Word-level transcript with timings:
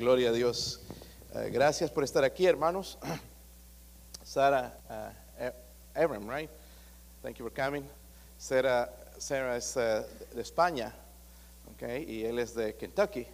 Gloria 0.00 0.30
a 0.30 0.32
Dios. 0.32 0.80
Eh, 1.34 1.50
gracias 1.52 1.90
por 1.90 2.04
estar 2.04 2.24
aquí, 2.24 2.46
hermanos. 2.46 2.98
Sara, 4.24 4.78
uh, 4.88 5.50
Abram, 5.94 6.26
right? 6.26 6.48
Thank 7.22 7.36
you 7.36 7.44
for 7.46 7.52
coming. 7.52 7.84
Sarah, 8.38 8.90
Sarah 9.18 9.58
es 9.58 9.76
uh, 9.76 10.02
de 10.34 10.40
España, 10.40 10.94
okay, 11.74 12.06
y 12.08 12.24
él 12.24 12.38
es 12.38 12.54
de 12.54 12.74
Kentucky. 12.76 13.26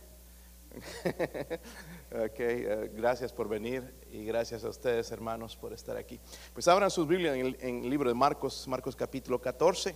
okay, 2.25 2.67
uh, 2.67 2.91
gracias 2.97 3.33
por 3.33 3.49
venir 3.49 3.95
y 4.11 4.25
gracias 4.25 4.65
a 4.65 4.69
ustedes, 4.69 5.13
hermanos, 5.13 5.55
por 5.55 5.73
estar 5.73 5.97
aquí. 5.97 6.19
Pues 6.53 6.67
abran 6.67 6.91
sus 6.91 7.07
Biblias 7.07 7.37
en 7.37 7.57
en 7.61 7.85
el 7.85 7.91
libro 7.91 8.09
de 8.09 8.17
Marcos, 8.17 8.67
Marcos 8.67 8.97
capítulo 8.97 9.41
14. 9.41 9.95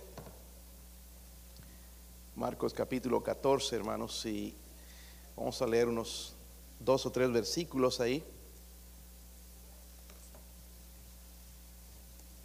Marcos 2.37 2.73
capítulo 2.73 3.21
14, 3.21 3.75
hermanos, 3.75 4.25
y 4.25 4.55
vamos 5.35 5.61
a 5.61 5.67
leer 5.67 5.89
unos 5.89 6.37
dos 6.83 7.05
o 7.05 7.11
tres 7.11 7.31
versículos 7.31 7.99
ahí. 7.99 8.23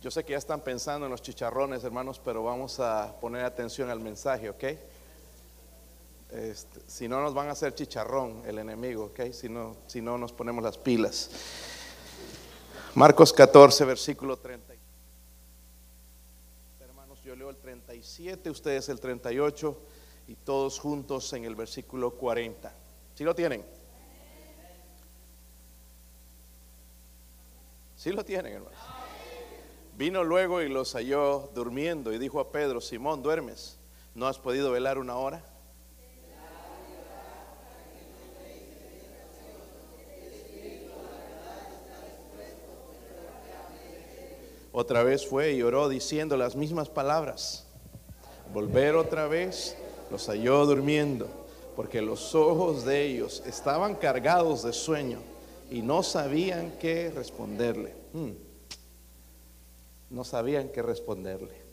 Yo 0.02 0.10
sé 0.10 0.24
que 0.24 0.33
ya 0.33 0.38
están 0.38 0.60
pensando 0.60 1.06
en 1.06 1.10
los 1.10 1.23
chicharrones, 1.23 1.83
hermanos, 1.83 2.20
pero 2.24 2.45
vamos 2.45 2.79
a 2.79 3.19
poner 3.20 3.45
atención 3.45 3.91
al 3.91 3.98
mensaje, 3.98 4.48
¿ok? 4.51 4.65
Este, 6.30 6.80
si 6.87 7.09
no, 7.09 7.20
nos 7.20 7.34
van 7.34 7.48
a 7.48 7.52
hacer 7.52 7.74
chicharrón 7.74 8.43
el 8.46 8.59
enemigo, 8.59 9.07
¿ok? 9.07 9.33
Si 9.33 9.48
no, 9.48 9.77
si 9.87 10.01
no, 10.01 10.19
nos 10.19 10.33
ponemos 10.33 10.62
las 10.62 10.79
pilas. 10.79 11.30
Marcos 12.95 13.32
14, 13.32 13.84
versículo 13.84 14.37
30. 14.37 14.74
Hermanos, 16.80 17.23
yo 17.24 17.34
leo 17.34 17.51
el 17.51 17.57
37, 17.57 18.48
ustedes 18.51 18.88
el 18.88 19.01
38 19.01 19.79
y 20.29 20.34
todos 20.34 20.79
juntos 20.79 21.32
en 21.32 21.45
el 21.45 21.55
versículo 21.55 22.12
40. 22.12 22.73
¿Sí 23.15 23.24
lo 23.24 23.34
tienen? 23.34 23.65
¿Sí 28.07 28.12
lo 28.12 28.24
tienen, 28.24 28.52
hermanos? 28.52 28.79
Vino 29.99 30.23
luego 30.23 30.62
y 30.62 30.68
los 30.68 30.93
halló 30.93 31.51
durmiendo 31.57 32.12
y 32.12 32.18
dijo 32.18 32.38
a 32.38 32.52
Pedro, 32.52 32.80
Simón, 32.80 33.21
¿duermes? 33.21 33.80
¿No 34.15 34.29
has 34.29 34.38
podido 34.38 34.71
velar 34.71 34.96
una 34.96 35.16
hora? 35.16 35.45
Otra 44.71 45.02
vez 45.02 45.27
fue 45.27 45.54
y 45.54 45.62
oró 45.62 45.88
diciendo 45.88 46.37
las 46.37 46.54
mismas 46.54 46.88
palabras. 46.88 47.66
Volver 48.54 48.95
otra 48.95 49.27
vez, 49.27 49.77
los 50.12 50.29
halló 50.29 50.65
durmiendo, 50.65 51.27
porque 51.74 52.01
los 52.01 52.37
ojos 52.37 52.84
de 52.84 53.02
ellos 53.02 53.43
estaban 53.45 53.96
cargados 53.96 54.62
de 54.62 54.73
sueño 54.73 55.18
y 55.70 55.82
no 55.82 56.02
sabían 56.02 56.72
qué 56.78 57.10
responderle. 57.10 57.95
Hmm. 58.12 58.32
No 60.10 60.24
sabían 60.24 60.68
qué 60.68 60.82
responderle. 60.82 61.66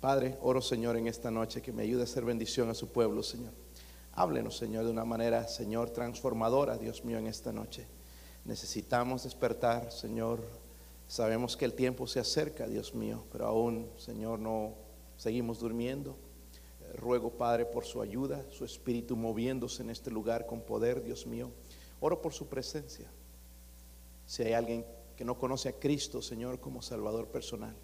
Padre, 0.00 0.38
oro 0.42 0.62
Señor 0.62 0.96
en 0.96 1.06
esta 1.06 1.30
noche 1.30 1.60
que 1.60 1.72
me 1.72 1.82
ayude 1.82 2.02
a 2.02 2.04
hacer 2.04 2.24
bendición 2.24 2.70
a 2.70 2.74
su 2.74 2.88
pueblo, 2.88 3.22
Señor. 3.22 3.52
Háblenos, 4.12 4.56
Señor, 4.56 4.84
de 4.84 4.90
una 4.90 5.04
manera, 5.04 5.46
Señor, 5.48 5.90
transformadora, 5.90 6.78
Dios 6.78 7.04
mío, 7.04 7.18
en 7.18 7.26
esta 7.26 7.52
noche. 7.52 7.86
Necesitamos 8.44 9.24
despertar, 9.24 9.92
Señor. 9.92 10.40
Sabemos 11.08 11.56
que 11.56 11.64
el 11.64 11.74
tiempo 11.74 12.06
se 12.06 12.20
acerca, 12.20 12.66
Dios 12.66 12.94
mío, 12.94 13.24
pero 13.30 13.46
aún, 13.46 13.88
Señor, 13.96 14.38
no 14.38 14.74
seguimos 15.16 15.60
durmiendo. 15.60 16.16
Ruego, 16.94 17.30
Padre, 17.30 17.66
por 17.66 17.84
su 17.84 18.00
ayuda, 18.00 18.44
su 18.50 18.64
espíritu 18.64 19.16
moviéndose 19.16 19.82
en 19.82 19.90
este 19.90 20.10
lugar 20.10 20.46
con 20.46 20.62
poder, 20.62 21.02
Dios 21.02 21.26
mío. 21.26 21.50
Oro 22.00 22.20
por 22.20 22.32
su 22.32 22.48
presencia. 22.48 23.10
Si 24.26 24.42
hay 24.42 24.52
alguien 24.52 24.84
que 25.16 25.24
no 25.24 25.38
conoce 25.38 25.68
a 25.68 25.72
Cristo, 25.72 26.22
Señor, 26.22 26.60
como 26.60 26.82
Salvador 26.82 27.28
personal, 27.28 27.74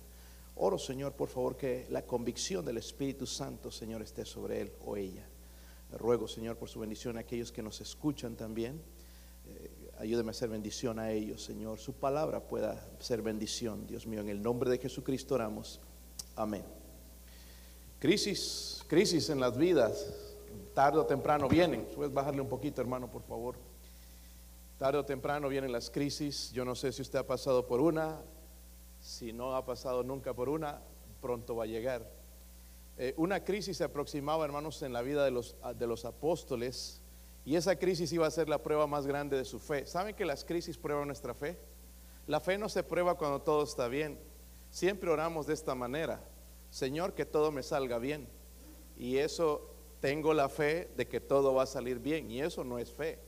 oro, 0.56 0.78
Señor, 0.78 1.14
por 1.14 1.28
favor, 1.28 1.56
que 1.56 1.86
la 1.90 2.02
convicción 2.02 2.64
del 2.64 2.78
Espíritu 2.78 3.26
Santo, 3.26 3.70
Señor, 3.70 4.02
esté 4.02 4.24
sobre 4.24 4.60
él 4.60 4.72
o 4.84 4.96
ella. 4.96 5.26
Ruego, 5.92 6.28
Señor, 6.28 6.56
por 6.56 6.68
su 6.68 6.78
bendición 6.80 7.16
a 7.16 7.20
aquellos 7.20 7.50
que 7.50 7.62
nos 7.62 7.80
escuchan 7.80 8.36
también. 8.36 8.80
Eh, 9.46 9.90
ayúdeme 9.98 10.30
a 10.30 10.32
hacer 10.32 10.48
bendición 10.48 10.98
a 10.98 11.10
ellos, 11.10 11.42
Señor. 11.42 11.78
Su 11.78 11.94
palabra 11.94 12.40
pueda 12.40 12.86
ser 13.00 13.22
bendición, 13.22 13.86
Dios 13.86 14.06
mío. 14.06 14.20
En 14.20 14.28
el 14.28 14.42
nombre 14.42 14.70
de 14.70 14.78
Jesucristo 14.78 15.34
oramos. 15.34 15.80
Amén. 16.36 16.64
Crisis, 17.98 18.84
crisis 18.86 19.30
en 19.30 19.40
las 19.40 19.56
vidas, 19.56 20.12
tarde 20.74 20.98
o 20.98 21.06
temprano 21.06 21.48
vienen. 21.48 21.86
Puedes 21.94 22.12
bajarle 22.12 22.40
un 22.40 22.48
poquito, 22.48 22.80
hermano, 22.80 23.10
por 23.10 23.22
favor. 23.22 23.56
Tarde 24.78 24.98
o 24.98 25.04
temprano 25.04 25.48
vienen 25.48 25.70
las 25.70 25.88
crisis. 25.88 26.50
Yo 26.52 26.64
no 26.64 26.74
sé 26.74 26.90
si 26.90 27.02
usted 27.02 27.20
ha 27.20 27.26
pasado 27.26 27.66
por 27.66 27.80
una. 27.80 28.20
Si 29.00 29.32
no 29.32 29.54
ha 29.54 29.64
pasado 29.64 30.02
nunca 30.02 30.34
por 30.34 30.48
una, 30.48 30.82
pronto 31.20 31.54
va 31.54 31.64
a 31.64 31.66
llegar. 31.66 32.10
Eh, 32.96 33.14
una 33.16 33.44
crisis 33.44 33.76
se 33.76 33.84
aproximaba, 33.84 34.44
hermanos, 34.44 34.82
en 34.82 34.92
la 34.92 35.02
vida 35.02 35.24
de 35.24 35.30
los, 35.30 35.56
de 35.76 35.86
los 35.86 36.04
apóstoles. 36.04 37.00
Y 37.44 37.56
esa 37.56 37.76
crisis 37.76 38.12
iba 38.12 38.26
a 38.26 38.30
ser 38.30 38.48
la 38.48 38.62
prueba 38.62 38.86
más 38.86 39.06
grande 39.06 39.36
de 39.36 39.44
su 39.44 39.60
fe. 39.60 39.86
¿Saben 39.86 40.16
que 40.16 40.24
las 40.24 40.44
crisis 40.44 40.76
prueban 40.76 41.06
nuestra 41.06 41.34
fe? 41.34 41.58
La 42.26 42.40
fe 42.40 42.58
no 42.58 42.68
se 42.68 42.82
prueba 42.82 43.16
cuando 43.16 43.42
todo 43.42 43.62
está 43.62 43.86
bien. 43.86 44.18
Siempre 44.70 45.10
oramos 45.10 45.46
de 45.46 45.54
esta 45.54 45.74
manera. 45.74 46.24
Señor, 46.70 47.14
que 47.14 47.26
todo 47.26 47.52
me 47.52 47.62
salga 47.62 47.98
bien. 47.98 48.28
Y 48.96 49.18
eso 49.18 49.70
tengo 50.00 50.34
la 50.34 50.48
fe 50.48 50.90
de 50.96 51.06
que 51.06 51.20
todo 51.20 51.54
va 51.54 51.64
a 51.64 51.66
salir 51.66 52.00
bien. 52.00 52.30
Y 52.30 52.40
eso 52.40 52.64
no 52.64 52.78
es 52.78 52.90
fe. 52.90 53.20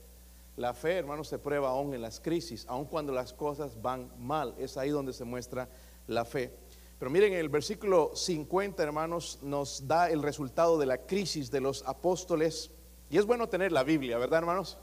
La 0.57 0.73
fe, 0.73 0.97
hermanos, 0.97 1.27
se 1.27 1.37
prueba 1.37 1.69
aún 1.69 1.93
en 1.93 2.01
las 2.01 2.19
crisis, 2.19 2.65
aun 2.67 2.85
cuando 2.85 3.13
las 3.13 3.31
cosas 3.31 3.79
van 3.79 4.11
mal. 4.17 4.55
Es 4.57 4.75
ahí 4.75 4.89
donde 4.89 5.13
se 5.13 5.23
muestra 5.23 5.69
la 6.07 6.25
fe. 6.25 6.51
Pero 6.97 7.11
miren, 7.11 7.33
el 7.33 7.47
versículo 7.47 8.15
50, 8.15 8.81
hermanos, 8.81 9.37
nos 9.43 9.87
da 9.87 10.09
el 10.09 10.23
resultado 10.23 10.79
de 10.79 10.87
la 10.87 11.05
crisis 11.05 11.51
de 11.51 11.61
los 11.61 11.83
apóstoles. 11.85 12.71
Y 13.11 13.19
es 13.19 13.25
bueno 13.27 13.47
tener 13.47 13.71
la 13.71 13.83
Biblia, 13.83 14.17
¿verdad, 14.17 14.39
hermanos? 14.39 14.79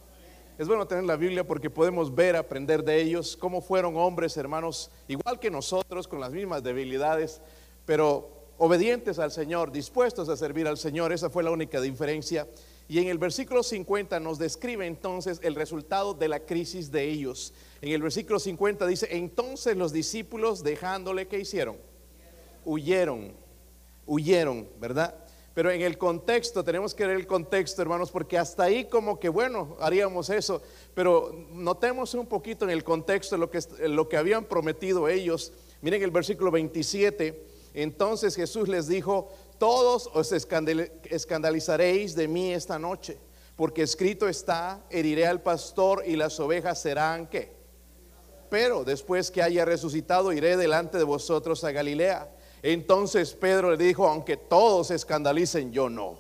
Es 0.59 0.69
bueno 0.69 0.87
tener 0.87 1.03
la 1.03 1.17
Biblia 1.17 1.45
porque 1.45 1.71
podemos 1.71 2.15
ver, 2.15 2.37
aprender 2.37 2.85
de 2.85 3.03
ellos, 3.03 3.37
cómo 3.37 3.61
fueron 3.61 3.97
hombres, 3.97 4.37
hermanos, 4.37 4.93
igual 5.09 5.41
que 5.41 5.51
nosotros, 5.51 6.07
con 6.07 6.21
las 6.21 6.31
mismas 6.31 6.63
debilidades, 6.63 7.43
pero 7.85 8.45
obedientes 8.59 9.19
al 9.19 9.33
Señor, 9.33 9.73
dispuestos 9.73 10.29
a 10.29 10.37
servir 10.37 10.69
al 10.69 10.79
Señor. 10.79 11.13
Esa 11.13 11.31
fue 11.31 11.43
la 11.43 11.51
única 11.51 11.81
diferencia. 11.81 12.47
Y 12.87 12.99
en 12.99 13.09
el 13.09 13.19
versículo 13.19 13.63
50 13.63 14.21
nos 14.21 14.39
describe 14.39 14.87
entonces 14.87 15.41
el 15.43 15.55
resultado 15.55 16.13
de 16.13 16.29
la 16.29 16.41
crisis 16.41 16.91
de 16.91 17.09
ellos. 17.09 17.55
En 17.81 17.93
el 17.93 18.03
versículo 18.03 18.39
50 18.39 18.87
dice, 18.87 19.09
entonces 19.11 19.77
los 19.77 19.93
discípulos 19.93 20.63
dejándole, 20.63 21.27
¿qué 21.27 21.39
hicieron? 21.39 21.77
Huyeron, 22.65 23.33
huyeron, 24.07 24.69
¿verdad? 24.79 25.15
Pero 25.55 25.71
en 25.71 25.81
el 25.81 25.97
contexto, 25.97 26.65
tenemos 26.65 26.95
que 26.95 27.07
ver 27.07 27.17
el 27.17 27.27
contexto, 27.27 27.81
hermanos, 27.81 28.11
porque 28.11 28.37
hasta 28.37 28.65
ahí 28.65 28.87
como 28.87 29.19
que, 29.19 29.29
bueno, 29.29 29.77
haríamos 29.81 30.29
eso, 30.29 30.61
pero 30.95 31.47
notemos 31.53 32.13
un 32.15 32.27
poquito 32.27 32.65
en 32.65 32.71
el 32.71 32.85
contexto 32.85 33.39
lo 33.39 33.51
que, 33.51 33.61
lo 33.89 34.09
que 34.09 34.17
habían 34.17 34.45
prometido 34.45 35.09
ellos. 35.09 35.53
Miren 35.81 36.03
el 36.03 36.11
versículo 36.11 36.51
27 36.51 37.55
entonces 37.75 38.37
Jesús 38.37 38.69
les 38.69 38.87
dijo, 38.87 39.29
todos 39.65 40.11
os 40.13 40.31
escandalizaréis 40.31 42.15
de 42.15 42.29
mí 42.29 42.53
esta 42.53 42.79
noche, 42.79 43.17
porque 43.57 43.81
escrito 43.81 44.29
está, 44.29 44.85
heriré 44.91 45.27
al 45.27 45.41
pastor 45.41 46.03
y 46.07 46.17
las 46.17 46.39
ovejas 46.39 46.83
serán 46.83 47.27
qué. 47.29 47.51
Pero 48.51 48.85
después 48.85 49.31
que 49.31 49.43
haya 49.43 49.65
resucitado, 49.65 50.35
iré 50.35 50.59
delante 50.59 50.99
de 50.99 51.05
vosotros 51.05 51.65
a 51.65 51.73
Galilea. 51.73 52.31
Entonces 52.63 53.33
Pedro 53.33 53.71
le 53.71 53.83
dijo, 53.83 54.07
aunque 54.07 54.37
todos 54.37 54.91
escandalicen, 54.91 55.73
yo 55.73 55.89
no. 55.89 56.19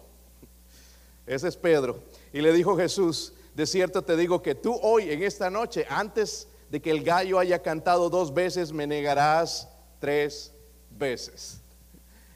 Ese 1.26 1.48
es 1.48 1.56
Pedro. 1.58 2.02
Y 2.32 2.40
le 2.40 2.50
dijo 2.50 2.78
Jesús, 2.78 3.34
de 3.54 3.66
cierto 3.66 4.00
te 4.00 4.16
digo 4.16 4.40
que 4.40 4.54
tú 4.54 4.74
hoy, 4.80 5.10
en 5.10 5.22
esta 5.22 5.50
noche, 5.50 5.84
antes 5.90 6.48
de 6.70 6.80
que 6.80 6.90
el 6.90 7.04
gallo 7.04 7.38
haya 7.38 7.60
cantado 7.60 8.08
dos 8.08 8.32
veces, 8.32 8.72
me 8.72 8.86
negarás 8.86 9.68
tres 10.00 10.50
veces. 10.88 11.60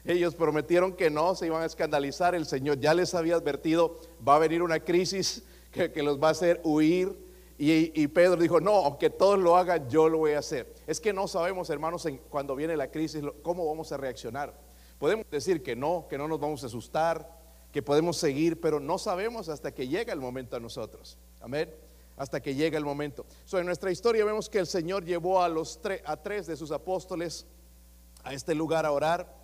Ellos 0.05 0.35
prometieron 0.35 0.93
que 0.93 1.09
no 1.09 1.35
se 1.35 1.47
iban 1.47 1.61
a 1.61 1.65
escandalizar. 1.65 2.35
El 2.35 2.45
Señor 2.45 2.79
ya 2.79 2.93
les 2.93 3.13
había 3.13 3.35
advertido, 3.35 3.99
va 4.25 4.35
a 4.35 4.39
venir 4.39 4.61
una 4.61 4.79
crisis 4.79 5.43
que, 5.71 5.91
los 6.01 6.21
va 6.21 6.29
a 6.29 6.31
hacer 6.31 6.61
huir. 6.63 7.27
Y, 7.57 8.07
Pedro 8.07 8.37
dijo, 8.37 8.61
no, 8.61 8.85
aunque 8.85 9.09
todos 9.09 9.37
lo 9.37 9.57
hagan, 9.57 9.89
yo 9.89 10.07
lo 10.07 10.19
voy 10.19 10.31
a 10.31 10.39
hacer. 10.39 10.73
Es 10.87 11.01
que 11.01 11.11
no 11.11 11.27
sabemos, 11.27 11.69
hermanos, 11.69 12.07
cuando 12.29 12.55
viene 12.55 12.77
la 12.77 12.89
crisis, 12.89 13.21
cómo 13.41 13.67
vamos 13.67 13.91
a 13.91 13.97
reaccionar. 13.97 14.53
Podemos 14.97 15.25
decir 15.29 15.61
que 15.61 15.75
no, 15.75 16.07
que 16.09 16.17
no 16.17 16.27
nos 16.27 16.39
vamos 16.39 16.63
a 16.63 16.67
asustar, 16.67 17.37
que 17.71 17.81
podemos 17.83 18.17
seguir, 18.17 18.59
pero 18.59 18.79
no 18.79 18.97
sabemos 18.97 19.49
hasta 19.49 19.73
que 19.73 19.87
llega 19.87 20.13
el 20.13 20.19
momento 20.19 20.55
a 20.55 20.59
nosotros. 20.59 21.17
Amén. 21.41 21.73
Hasta 22.17 22.41
que 22.41 22.55
llega 22.55 22.77
el 22.77 22.85
momento. 22.85 23.25
en 23.51 23.65
nuestra 23.65 23.91
historia 23.91 24.25
vemos 24.25 24.49
que 24.49 24.59
el 24.59 24.67
Señor 24.67 25.05
llevó 25.05 25.41
a 25.41 25.49
los 25.49 25.79
a 26.05 26.17
tres 26.17 26.47
de 26.47 26.57
sus 26.57 26.71
apóstoles 26.71 27.45
a 28.23 28.33
este 28.33 28.55
lugar 28.55 28.85
a 28.85 28.91
orar. 28.91 29.38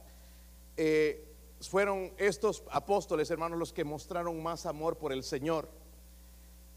Eh, 0.77 1.25
fueron 1.61 2.13
estos 2.17 2.63
apóstoles, 2.69 3.29
hermanos, 3.31 3.57
los 3.57 3.73
que 3.73 3.83
mostraron 3.83 4.41
más 4.41 4.65
amor 4.65 4.97
por 4.97 5.13
el 5.13 5.23
Señor. 5.23 5.69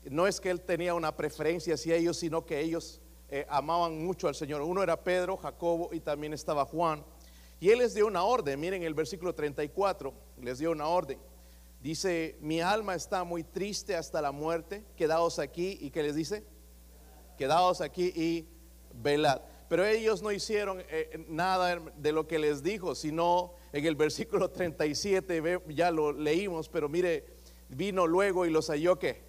no 0.05 0.27
es 0.27 0.41
que 0.41 0.51
él 0.51 0.61
tenía 0.61 0.95
una 0.95 1.17
preferencia 1.17 1.75
hacia 1.75 1.97
ellos, 1.97 2.17
sino 2.17 2.47
que 2.47 2.61
ellos 2.61 3.01
eh, 3.31 3.45
amaban 3.51 4.03
mucho 4.05 4.29
al 4.29 4.35
Señor. 4.35 4.63
Uno 4.63 4.83
era 4.83 5.03
Pedro, 5.03 5.37
Jacobo 5.37 5.91
y 5.93 6.01
también 6.01 6.33
estaba 6.33 6.65
Juan. 6.65 7.05
Y 7.61 7.71
él 7.71 7.81
les 7.81 7.95
dio 7.95 8.07
una 8.07 8.23
orden, 8.23 8.59
miren 8.59 8.83
el 8.85 8.95
versículo 8.95 9.35
34, 9.35 10.15
les 10.41 10.59
dio 10.59 10.71
una 10.71 10.87
orden. 10.87 11.19
Dice, 11.83 12.37
mi 12.41 12.61
alma 12.61 12.95
está 12.95 13.25
muy 13.25 13.45
triste 13.45 13.97
hasta 13.97 14.23
la 14.23 14.33
muerte, 14.33 14.85
quedaos 14.97 15.39
aquí 15.39 15.77
y 15.81 15.91
que 15.91 16.03
les 16.03 16.15
dice, 16.15 16.45
quedaos 17.37 17.81
aquí 17.81 18.13
y 18.15 18.49
velad. 18.95 19.43
Pero 19.69 19.85
ellos 19.85 20.23
no 20.23 20.33
hicieron 20.33 20.83
eh, 20.89 21.25
nada 21.29 21.81
de 21.97 22.13
lo 22.13 22.27
que 22.27 22.39
les 22.39 22.63
dijo, 22.63 22.95
sino 22.95 23.53
en 23.73 23.85
el 23.85 23.97
versículo 23.97 24.51
37, 24.51 25.63
ya 25.69 25.91
lo 25.91 26.13
leímos, 26.13 26.69
pero 26.69 26.89
mire, 26.89 27.27
vino 27.69 28.07
luego 28.07 28.47
y 28.47 28.51
los 28.51 28.69
halló 28.69 28.99
que, 28.99 29.23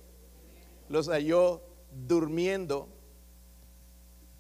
los 0.88 1.10
halló 1.10 1.62
durmiendo. 1.92 2.88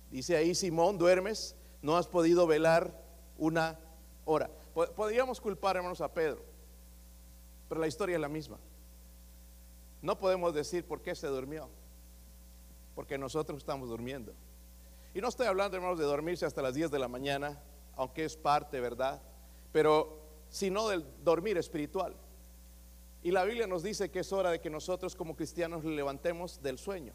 Dice 0.09 0.37
ahí, 0.37 0.55
Simón, 0.55 0.97
duermes, 0.97 1.55
no 1.81 1.97
has 1.97 2.07
podido 2.07 2.47
velar 2.47 2.93
una 3.37 3.79
hora. 4.25 4.49
Podríamos 4.73 5.41
culpar, 5.41 5.75
hermanos, 5.75 6.01
a 6.01 6.13
Pedro, 6.13 6.43
pero 7.67 7.81
la 7.81 7.87
historia 7.87 8.15
es 8.15 8.21
la 8.21 8.29
misma. 8.29 8.57
No 10.01 10.17
podemos 10.17 10.53
decir 10.53 10.85
por 10.85 11.01
qué 11.01 11.13
se 11.13 11.27
durmió, 11.27 11.69
porque 12.95 13.17
nosotros 13.17 13.57
estamos 13.57 13.89
durmiendo. 13.89 14.33
Y 15.13 15.21
no 15.21 15.27
estoy 15.27 15.47
hablando, 15.47 15.75
hermanos, 15.75 15.99
de 15.99 16.05
dormirse 16.05 16.45
hasta 16.45 16.61
las 16.61 16.73
10 16.73 16.91
de 16.91 16.99
la 16.99 17.07
mañana, 17.07 17.61
aunque 17.95 18.23
es 18.23 18.37
parte, 18.37 18.79
¿verdad? 18.79 19.21
Pero 19.71 20.19
sino 20.49 20.87
del 20.87 21.05
dormir 21.23 21.57
espiritual. 21.57 22.15
Y 23.21 23.31
la 23.31 23.43
Biblia 23.43 23.67
nos 23.67 23.83
dice 23.83 24.09
que 24.09 24.19
es 24.19 24.31
hora 24.31 24.51
de 24.51 24.61
que 24.61 24.69
nosotros 24.69 25.15
como 25.15 25.35
cristianos 25.35 25.83
le 25.83 25.95
levantemos 25.95 26.61
del 26.61 26.77
sueño, 26.77 27.13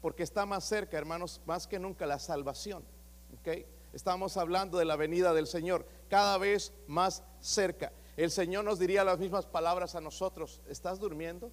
porque 0.00 0.22
está 0.22 0.46
más 0.46 0.64
cerca, 0.64 0.96
hermanos, 0.96 1.40
más 1.44 1.66
que 1.66 1.78
nunca 1.78 2.06
la 2.06 2.18
salvación. 2.18 2.84
¿ok? 3.38 3.66
Estamos 3.92 4.36
hablando 4.36 4.78
de 4.78 4.84
la 4.84 4.96
venida 4.96 5.34
del 5.34 5.46
Señor, 5.46 5.84
cada 6.08 6.38
vez 6.38 6.72
más 6.86 7.24
cerca. 7.40 7.92
El 8.16 8.30
Señor 8.30 8.64
nos 8.64 8.78
diría 8.78 9.02
las 9.02 9.18
mismas 9.18 9.46
palabras 9.46 9.94
a 9.94 10.00
nosotros. 10.00 10.60
¿Estás 10.68 11.00
durmiendo? 11.00 11.50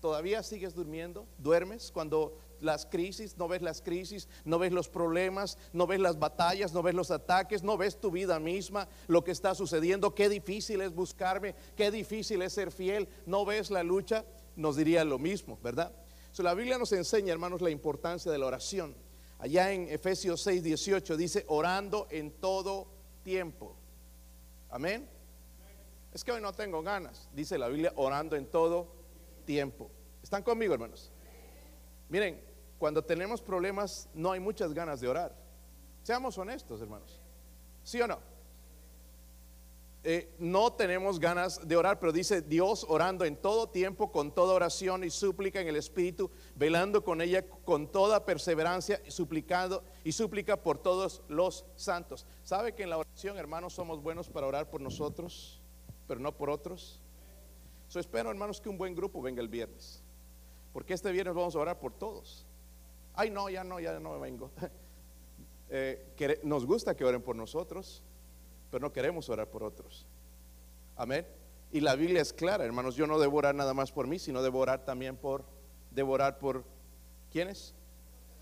¿Todavía 0.00 0.42
sigues 0.42 0.74
durmiendo? 0.74 1.26
¿Duermes 1.38 1.90
cuando 1.92 2.38
las 2.60 2.86
crisis, 2.86 3.36
no 3.36 3.48
ves 3.48 3.62
las 3.62 3.82
crisis, 3.82 4.28
no 4.44 4.58
ves 4.58 4.72
los 4.72 4.88
problemas, 4.88 5.58
no 5.72 5.86
ves 5.86 6.00
las 6.00 6.18
batallas, 6.18 6.72
no 6.72 6.82
ves 6.82 6.94
los 6.94 7.10
ataques, 7.10 7.62
no 7.62 7.76
ves 7.76 8.00
tu 8.00 8.10
vida 8.10 8.38
misma, 8.38 8.88
lo 9.06 9.24
que 9.24 9.30
está 9.30 9.54
sucediendo, 9.54 10.14
qué 10.14 10.28
difícil 10.28 10.80
es 10.80 10.94
buscarme, 10.94 11.54
qué 11.76 11.90
difícil 11.90 12.42
es 12.42 12.52
ser 12.52 12.70
fiel, 12.70 13.08
no 13.26 13.44
ves 13.44 13.70
la 13.70 13.82
lucha, 13.82 14.24
nos 14.56 14.76
diría 14.76 15.04
lo 15.04 15.18
mismo, 15.18 15.58
¿verdad? 15.62 15.92
la 16.42 16.54
Biblia 16.54 16.78
nos 16.78 16.92
enseña, 16.92 17.32
hermanos, 17.32 17.60
la 17.60 17.70
importancia 17.70 18.32
de 18.32 18.38
la 18.38 18.46
oración. 18.46 18.96
Allá 19.38 19.72
en 19.72 19.88
Efesios 19.88 20.42
6, 20.42 20.62
18 20.62 21.16
dice, 21.16 21.44
orando 21.48 22.08
en 22.10 22.32
todo 22.32 22.88
tiempo. 23.22 23.76
Amén. 24.68 25.08
Es 26.12 26.24
que 26.24 26.32
hoy 26.32 26.40
no 26.40 26.52
tengo 26.52 26.82
ganas, 26.82 27.28
dice 27.32 27.58
la 27.58 27.68
Biblia, 27.68 27.92
orando 27.96 28.36
en 28.36 28.46
todo 28.46 28.88
tiempo. 29.44 29.90
¿Están 30.22 30.42
conmigo, 30.42 30.74
hermanos? 30.74 31.12
Miren, 32.08 32.40
cuando 32.78 33.02
tenemos 33.02 33.40
problemas 33.40 34.08
no 34.14 34.32
hay 34.32 34.40
muchas 34.40 34.72
ganas 34.74 35.00
de 35.00 35.08
orar. 35.08 35.34
Seamos 36.02 36.36
honestos, 36.36 36.80
hermanos. 36.80 37.20
¿Sí 37.82 38.00
o 38.00 38.06
no? 38.06 38.18
Eh, 40.06 40.34
no 40.38 40.70
tenemos 40.70 41.18
ganas 41.18 41.66
de 41.66 41.76
orar, 41.76 41.98
pero 41.98 42.12
dice 42.12 42.42
Dios 42.42 42.84
orando 42.90 43.24
en 43.24 43.36
todo 43.36 43.70
tiempo, 43.70 44.12
con 44.12 44.34
toda 44.34 44.52
oración 44.52 45.02
y 45.02 45.08
súplica 45.08 45.62
en 45.62 45.68
el 45.68 45.76
Espíritu, 45.76 46.30
velando 46.56 47.02
con 47.02 47.22
ella 47.22 47.42
con 47.64 47.90
toda 47.90 48.26
perseverancia 48.26 49.00
suplicando 49.08 49.82
y 50.04 50.12
súplica 50.12 50.62
por 50.62 50.76
todos 50.76 51.22
los 51.28 51.64
santos. 51.74 52.26
¿Sabe 52.42 52.74
que 52.74 52.82
en 52.82 52.90
la 52.90 52.98
oración, 52.98 53.38
hermanos, 53.38 53.72
somos 53.72 54.02
buenos 54.02 54.28
para 54.28 54.46
orar 54.46 54.68
por 54.68 54.82
nosotros, 54.82 55.62
pero 56.06 56.20
no 56.20 56.36
por 56.36 56.50
otros? 56.50 57.00
So, 57.88 57.98
espero, 57.98 58.28
hermanos, 58.28 58.60
que 58.60 58.68
un 58.68 58.76
buen 58.76 58.94
grupo 58.94 59.22
venga 59.22 59.40
el 59.40 59.48
viernes, 59.48 60.02
porque 60.74 60.92
este 60.92 61.12
viernes 61.12 61.36
vamos 61.36 61.54
a 61.54 61.60
orar 61.60 61.78
por 61.78 61.92
todos. 61.92 62.44
Ay, 63.14 63.30
no, 63.30 63.48
ya 63.48 63.62
no, 63.62 63.78
ya 63.78 63.98
no 63.98 64.20
vengo. 64.20 64.50
Eh, 65.70 66.38
nos 66.44 66.66
gusta 66.66 66.94
que 66.94 67.04
oren 67.04 67.22
por 67.22 67.34
nosotros, 67.34 68.04
pero 68.70 68.82
no 68.82 68.92
queremos 68.92 69.28
orar 69.30 69.50
por 69.50 69.64
otros. 69.64 70.06
Amén. 70.94 71.26
Y 71.72 71.80
la 71.80 71.96
Biblia 71.96 72.20
es 72.20 72.32
clara, 72.32 72.64
hermanos, 72.64 72.94
yo 72.94 73.06
no 73.08 73.18
debo 73.18 73.38
orar 73.38 73.54
nada 73.54 73.72
más 73.74 73.90
por 73.90 74.06
mí, 74.06 74.18
sino 74.18 74.42
debo 74.42 74.60
orar 74.60 74.84
también 74.84 75.16
por, 75.16 75.42
devorar 75.90 76.38
por, 76.38 76.64
¿quiénes? 77.32 77.74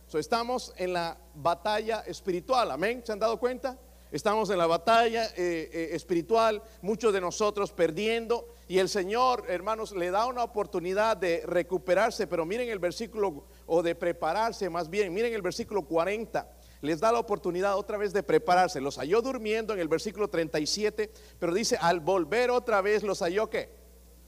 So, 0.09 0.19
estamos 0.19 0.75
en 0.77 0.93
la 0.93 1.17
batalla 1.35 2.01
espiritual, 2.01 2.73
amén, 2.73 3.03
¿se 3.07 3.13
han 3.13 3.21
dado 3.21 3.39
cuenta? 3.39 3.79
Estamos 4.11 4.51
en 4.51 4.59
la 4.59 4.67
batalla 4.67 5.25
eh, 5.29 5.71
eh, 5.73 5.89
espiritual, 5.93 6.63
muchos 6.83 7.15
de 7.15 7.21
nosotros 7.23 7.73
perdiendo, 7.73 8.47
y 8.73 8.79
el 8.79 8.89
Señor, 8.89 9.45
hermanos, 9.49 9.93
le 9.93 10.11
da 10.11 10.25
una 10.25 10.43
oportunidad 10.43 11.19
de 11.19 11.43
recuperarse, 11.45 12.27
pero 12.27 12.47
miren 12.47 12.71
el 12.71 12.79
versículo, 12.79 13.45
o 13.67 13.83
de 13.83 13.95
prepararse 13.95 14.71
más 14.71 14.89
bien, 14.89 15.13
miren 15.13 15.35
el 15.35 15.43
versículo 15.43 15.83
40, 15.83 16.51
les 16.81 16.99
da 16.99 17.13
la 17.13 17.19
oportunidad 17.19 17.77
otra 17.77 17.99
vez 17.99 18.15
de 18.15 18.23
prepararse. 18.23 18.81
Los 18.81 18.97
halló 18.97 19.21
durmiendo 19.21 19.75
en 19.75 19.81
el 19.81 19.89
versículo 19.89 20.29
37, 20.29 21.13
pero 21.39 21.53
dice, 21.53 21.77
al 21.83 22.01
volver 22.01 22.51
otra 22.51 22.81
vez, 22.81 23.03
los 23.03 23.21
halló 23.21 23.51
qué? 23.51 23.69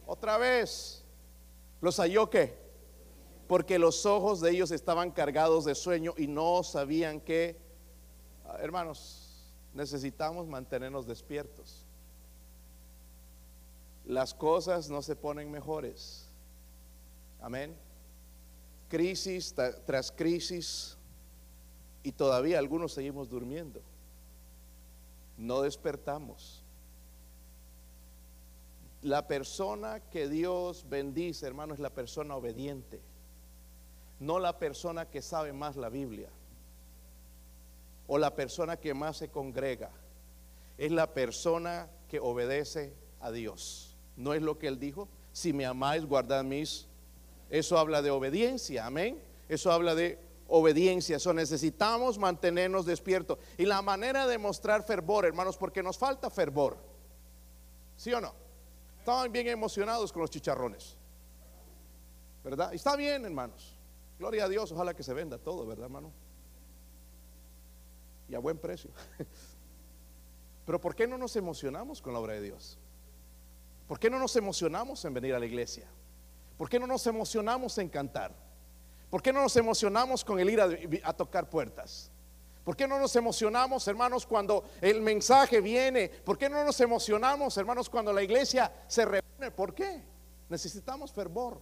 Otra 0.04 0.36
vez, 0.36 1.06
los 1.80 1.96
halló 1.96 2.28
qué? 2.28 2.54
Porque 3.46 3.78
los 3.78 4.04
ojos 4.04 4.42
de 4.42 4.50
ellos 4.50 4.72
estaban 4.72 5.10
cargados 5.10 5.64
de 5.64 5.74
sueño 5.74 6.12
y 6.18 6.26
no 6.26 6.62
sabían 6.64 7.18
qué. 7.18 7.56
Ah, 8.44 8.58
hermanos, 8.60 9.54
necesitamos 9.72 10.46
mantenernos 10.46 11.06
despiertos. 11.06 11.83
Las 14.06 14.34
cosas 14.34 14.90
no 14.90 15.00
se 15.02 15.16
ponen 15.16 15.50
mejores. 15.50 16.28
Amén. 17.40 17.74
Crisis 18.88 19.54
tras 19.86 20.12
crisis 20.12 20.96
y 22.02 22.12
todavía 22.12 22.58
algunos 22.58 22.92
seguimos 22.92 23.28
durmiendo. 23.30 23.80
No 25.38 25.62
despertamos. 25.62 26.62
La 29.02 29.26
persona 29.26 30.00
que 30.00 30.28
Dios 30.28 30.86
bendice, 30.88 31.46
hermano, 31.46 31.74
es 31.74 31.80
la 31.80 31.90
persona 31.90 32.36
obediente, 32.36 33.00
no 34.20 34.38
la 34.38 34.58
persona 34.58 35.10
que 35.10 35.20
sabe 35.20 35.52
más 35.52 35.76
la 35.76 35.88
Biblia 35.88 36.28
o 38.06 38.18
la 38.18 38.34
persona 38.34 38.76
que 38.76 38.94
más 38.94 39.18
se 39.18 39.28
congrega. 39.28 39.90
Es 40.78 40.92
la 40.92 41.12
persona 41.12 41.88
que 42.08 42.20
obedece 42.20 42.94
a 43.20 43.30
Dios. 43.30 43.93
¿No 44.16 44.34
es 44.34 44.42
lo 44.42 44.58
que 44.58 44.68
él 44.68 44.78
dijo? 44.78 45.08
Si 45.32 45.52
me 45.52 45.66
amáis, 45.66 46.04
guardad 46.04 46.44
mis. 46.44 46.86
Eso 47.50 47.78
habla 47.78 48.02
de 48.02 48.10
obediencia, 48.10 48.86
amén. 48.86 49.20
Eso 49.48 49.72
habla 49.72 49.94
de 49.94 50.18
obediencia. 50.48 51.16
Eso 51.16 51.32
necesitamos 51.32 52.18
mantenernos 52.18 52.86
despiertos. 52.86 53.38
Y 53.58 53.66
la 53.66 53.82
manera 53.82 54.26
de 54.26 54.38
mostrar 54.38 54.84
fervor, 54.84 55.24
hermanos, 55.24 55.56
porque 55.56 55.82
nos 55.82 55.98
falta 55.98 56.30
fervor. 56.30 56.76
¿Sí 57.96 58.12
o 58.12 58.20
no? 58.20 58.34
Estaban 58.98 59.30
bien 59.30 59.48
emocionados 59.48 60.12
con 60.12 60.22
los 60.22 60.30
chicharrones. 60.30 60.96
¿Verdad? 62.42 62.72
Y 62.72 62.76
está 62.76 62.96
bien, 62.96 63.24
hermanos. 63.24 63.74
Gloria 64.18 64.44
a 64.44 64.48
Dios, 64.48 64.70
ojalá 64.72 64.94
que 64.94 65.02
se 65.02 65.12
venda 65.12 65.38
todo, 65.38 65.66
¿verdad, 65.66 65.86
hermano? 65.86 66.12
y 68.28 68.34
a 68.34 68.38
buen 68.38 68.58
precio. 68.58 68.90
Pero 70.66 70.80
¿por 70.80 70.94
qué 70.94 71.06
no 71.06 71.18
nos 71.18 71.36
emocionamos 71.36 72.00
con 72.00 72.12
la 72.12 72.20
obra 72.20 72.34
de 72.34 72.42
Dios? 72.42 72.78
¿Por 73.86 73.98
qué 73.98 74.08
no 74.08 74.18
nos 74.18 74.34
emocionamos 74.36 75.04
en 75.04 75.14
venir 75.14 75.34
a 75.34 75.38
la 75.38 75.46
iglesia? 75.46 75.86
¿Por 76.56 76.68
qué 76.68 76.78
no 76.78 76.86
nos 76.86 77.06
emocionamos 77.06 77.76
en 77.78 77.88
cantar? 77.88 78.32
¿Por 79.10 79.22
qué 79.22 79.32
no 79.32 79.42
nos 79.42 79.56
emocionamos 79.56 80.24
con 80.24 80.40
el 80.40 80.50
ir 80.50 80.60
a, 81.04 81.12
tocar 81.12 81.48
puertas? 81.48 82.10
¿Por 82.64 82.76
qué 82.76 82.88
no 82.88 82.98
nos 82.98 83.14
emocionamos, 83.14 83.86
hermanos, 83.86 84.26
cuando 84.26 84.64
el 84.80 85.02
mensaje 85.02 85.60
viene? 85.60 86.08
¿Por 86.08 86.38
qué 86.38 86.48
no 86.48 86.64
nos 86.64 86.80
emocionamos, 86.80 87.56
hermanos, 87.58 87.90
cuando 87.90 88.12
la 88.12 88.22
iglesia 88.22 88.72
se 88.88 89.04
reúne? 89.04 89.50
¿Por 89.54 89.74
qué? 89.74 90.02
Necesitamos 90.48 91.12
fervor. 91.12 91.60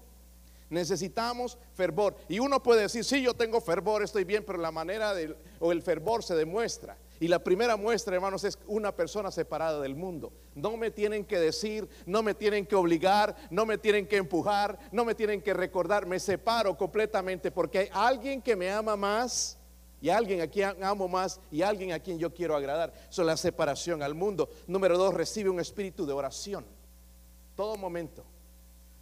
Necesitamos 0.70 1.58
fervor. 1.74 2.16
Y 2.28 2.38
uno 2.38 2.62
puede 2.62 2.82
decir, 2.82 3.04
sí, 3.04 3.20
yo 3.20 3.34
tengo 3.34 3.60
fervor, 3.60 4.02
estoy 4.02 4.24
bien, 4.24 4.44
pero 4.46 4.58
la 4.58 4.70
manera 4.70 5.12
o 5.60 5.72
el 5.72 5.82
fervor 5.82 6.22
se 6.22 6.34
demuestra. 6.34 6.96
Y 7.22 7.28
la 7.28 7.38
primera 7.38 7.76
muestra, 7.76 8.16
hermanos, 8.16 8.42
es 8.42 8.58
una 8.66 8.90
persona 8.90 9.30
separada 9.30 9.78
del 9.78 9.94
mundo. 9.94 10.32
No 10.56 10.76
me 10.76 10.90
tienen 10.90 11.24
que 11.24 11.38
decir, 11.38 11.88
no 12.04 12.20
me 12.20 12.34
tienen 12.34 12.66
que 12.66 12.74
obligar, 12.74 13.36
no 13.48 13.64
me 13.64 13.78
tienen 13.78 14.08
que 14.08 14.16
empujar, 14.16 14.76
no 14.90 15.04
me 15.04 15.14
tienen 15.14 15.40
que 15.40 15.54
recordar. 15.54 16.04
Me 16.04 16.18
separo 16.18 16.76
completamente 16.76 17.52
porque 17.52 17.78
hay 17.78 17.88
alguien 17.92 18.42
que 18.42 18.56
me 18.56 18.72
ama 18.72 18.96
más 18.96 19.56
y 20.00 20.08
alguien 20.08 20.40
a 20.40 20.48
quien 20.48 20.82
amo 20.82 21.06
más 21.06 21.40
y 21.52 21.62
alguien 21.62 21.92
a 21.92 22.00
quien 22.00 22.18
yo 22.18 22.34
quiero 22.34 22.56
agradar. 22.56 22.92
Eso 23.08 23.22
es 23.22 23.26
la 23.26 23.36
separación 23.36 24.02
al 24.02 24.16
mundo. 24.16 24.50
Número 24.66 24.98
dos, 24.98 25.14
recibe 25.14 25.48
un 25.48 25.60
espíritu 25.60 26.04
de 26.04 26.14
oración. 26.14 26.64
Todo 27.54 27.76
momento. 27.76 28.24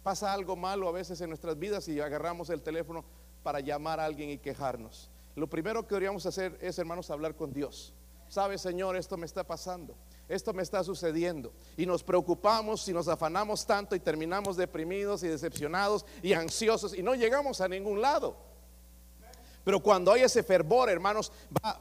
Pasa 0.03 0.31
algo 0.31 0.55
malo 0.55 0.87
a 0.87 0.91
veces 0.91 1.19
en 1.21 1.29
nuestras 1.29 1.57
vidas 1.57 1.87
y 1.87 1.99
agarramos 1.99 2.51
el 2.51 2.61
teléfono 2.61 3.03
para 3.41 3.61
llamar 3.61 3.99
a 3.99 4.05
alguien 4.05 4.29
y 4.29 4.37
quejarnos. 4.37 5.09
Lo 5.35 5.47
primero 5.47 5.87
que 5.87 5.95
deberíamos 5.95 6.27
hacer 6.27 6.55
es, 6.61 6.77
hermanos, 6.77 7.09
hablar 7.09 7.35
con 7.35 7.51
Dios. 7.51 7.95
Sabe, 8.31 8.57
Señor, 8.57 8.95
esto 8.95 9.17
me 9.17 9.25
está 9.25 9.43
pasando, 9.43 9.93
esto 10.29 10.53
me 10.53 10.63
está 10.63 10.85
sucediendo. 10.85 11.51
Y 11.75 11.85
nos 11.85 12.01
preocupamos 12.01 12.87
y 12.87 12.93
nos 12.93 13.09
afanamos 13.09 13.65
tanto 13.65 13.93
y 13.93 13.99
terminamos 13.99 14.55
deprimidos 14.55 15.21
y 15.23 15.27
decepcionados 15.27 16.05
y 16.23 16.31
ansiosos 16.31 16.97
y 16.97 17.03
no 17.03 17.13
llegamos 17.13 17.59
a 17.59 17.67
ningún 17.67 17.99
lado. 17.99 18.37
Pero 19.65 19.81
cuando 19.81 20.13
hay 20.13 20.21
ese 20.21 20.43
fervor, 20.43 20.89
hermanos, 20.89 21.29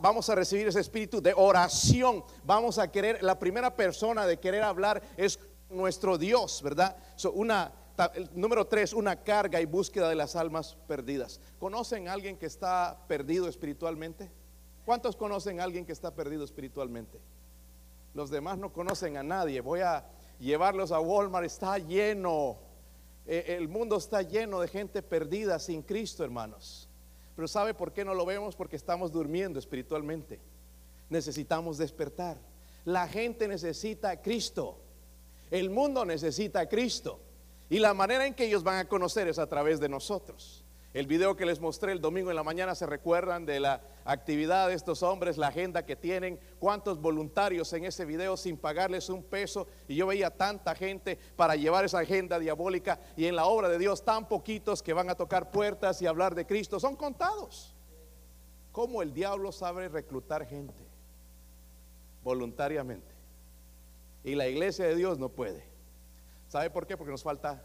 vamos 0.01 0.29
a 0.29 0.35
recibir 0.35 0.67
ese 0.67 0.81
espíritu 0.81 1.23
de 1.23 1.33
oración. 1.37 2.25
Vamos 2.43 2.79
a 2.79 2.91
querer, 2.91 3.23
la 3.23 3.39
primera 3.39 3.77
persona 3.77 4.27
de 4.27 4.41
querer 4.41 4.65
hablar 4.65 5.01
es 5.17 5.39
nuestro 5.69 6.19
Dios, 6.19 6.63
¿verdad? 6.65 6.97
una, 7.33 7.73
número 8.35 8.67
tres, 8.67 8.93
una 8.93 9.23
carga 9.23 9.61
y 9.61 9.67
búsqueda 9.67 10.09
de 10.09 10.17
las 10.17 10.35
almas 10.35 10.77
perdidas. 10.89 11.39
¿Conocen 11.61 12.09
a 12.09 12.13
alguien 12.13 12.37
que 12.37 12.47
está 12.47 13.05
perdido 13.07 13.47
espiritualmente? 13.47 14.33
¿Cuántos 14.85 15.17
conocen 15.17 15.61
a 15.61 15.65
alguien 15.65 15.85
que 15.85 15.93
está 15.93 16.15
perdido 16.15 16.45
espiritualmente? 16.45 17.19
Los 18.15 18.31
demás 18.31 18.59
no 18.59 18.73
conocen 18.73 19.17
a 19.17 19.23
nadie. 19.23 19.61
Voy 19.61 19.81
a 19.81 20.05
llevarlos 20.39 20.91
a 20.91 21.01
Walmart, 21.01 21.47
está 21.47 21.79
lleno. 21.79 22.59
E, 23.27 23.57
el 23.57 23.69
mundo 23.69 23.97
está 23.97 24.23
lleno 24.23 24.61
de 24.61 24.69
gente 24.69 25.03
perdida 25.03 25.59
sin 25.59 25.83
Cristo, 25.83 26.25
hermanos. 26.25 26.89
Pero 27.37 27.47
¿sabe 27.47 27.75
por 27.75 27.93
qué 27.93 28.05
no 28.05 28.15
lo 28.15 28.27
vemos? 28.27 28.57
Porque 28.57 28.77
estamos 28.77 29.13
durmiendo 29.13 29.59
espiritualmente. 29.59 30.41
Necesitamos 31.09 31.79
despertar. 31.79 32.39
La 32.85 33.07
gente 33.07 33.47
necesita 33.47 34.11
a 34.11 34.21
Cristo. 34.21 34.79
El 35.51 35.71
mundo 35.71 36.05
necesita 36.05 36.61
a 36.61 36.69
Cristo. 36.69 37.21
Y 37.69 37.79
la 37.79 37.95
manera 37.95 38.27
en 38.27 38.35
que 38.35 38.47
ellos 38.47 38.65
van 38.65 38.79
a 38.79 38.89
conocer 38.89 39.29
es 39.29 39.39
a 39.39 39.47
través 39.47 39.79
de 39.79 39.89
nosotros. 39.89 40.65
El 40.93 41.07
video 41.07 41.37
que 41.37 41.47
les 41.47 41.61
mostré 41.61 41.93
el 41.93 42.01
domingo 42.01 42.31
en 42.31 42.37
la 42.37 42.43
mañana 42.43 42.75
se 42.75 42.85
recuerdan 42.85 43.47
de 43.47 43.61
la 43.61 43.81
actividad 44.05 44.67
de 44.67 44.75
estos 44.75 45.05
hombres, 45.05 45.39
la 45.39 45.47
agenda 45.47 45.87
que 45.87 45.95
tienen, 45.95 46.41
cuántos 46.59 47.01
voluntarios 47.01 47.73
en 47.75 47.85
ese 47.85 48.05
video 48.05 48.37
sin 48.37 48.57
pagarles 48.57 49.09
un 49.09 49.23
peso. 49.23 49.69
Y 49.87 49.95
yo 49.95 50.09
veía 50.09 50.31
tanta 50.31 50.75
gente 50.75 51.17
para 51.37 51.55
llevar 51.55 51.85
esa 51.85 52.01
agenda 52.01 52.41
diabólica 52.41 52.99
y 53.17 53.27
en 53.27 53.37
la 53.37 53.45
obra 53.45 53.69
de 53.69 53.79
Dios 53.79 54.05
tan 54.05 54.27
poquitos 54.27 54.83
que 54.83 54.93
van 54.93 55.09
a 55.11 55.15
tocar 55.15 55.53
puertas 55.53 56.03
y 56.03 56.09
hablar 56.09 56.35
de 56.35 56.45
Cristo. 56.45 56.81
Son 56.81 56.97
contados. 56.97 57.77
¿Cómo 58.73 59.01
el 59.01 59.15
diablo 59.15 59.53
sabe 59.53 59.89
reclutar 59.89 60.45
gente 60.45 60.85
voluntariamente? 62.25 63.15
Y 64.25 64.35
la 64.35 64.49
iglesia 64.49 64.87
de 64.87 64.97
Dios 64.97 65.21
no 65.21 65.29
puede. 65.29 65.63
¿Sabe 66.49 66.69
por 66.69 66.89
qué? 66.89 66.97
Porque 66.97 67.13
nos 67.13 67.23
falta 67.23 67.65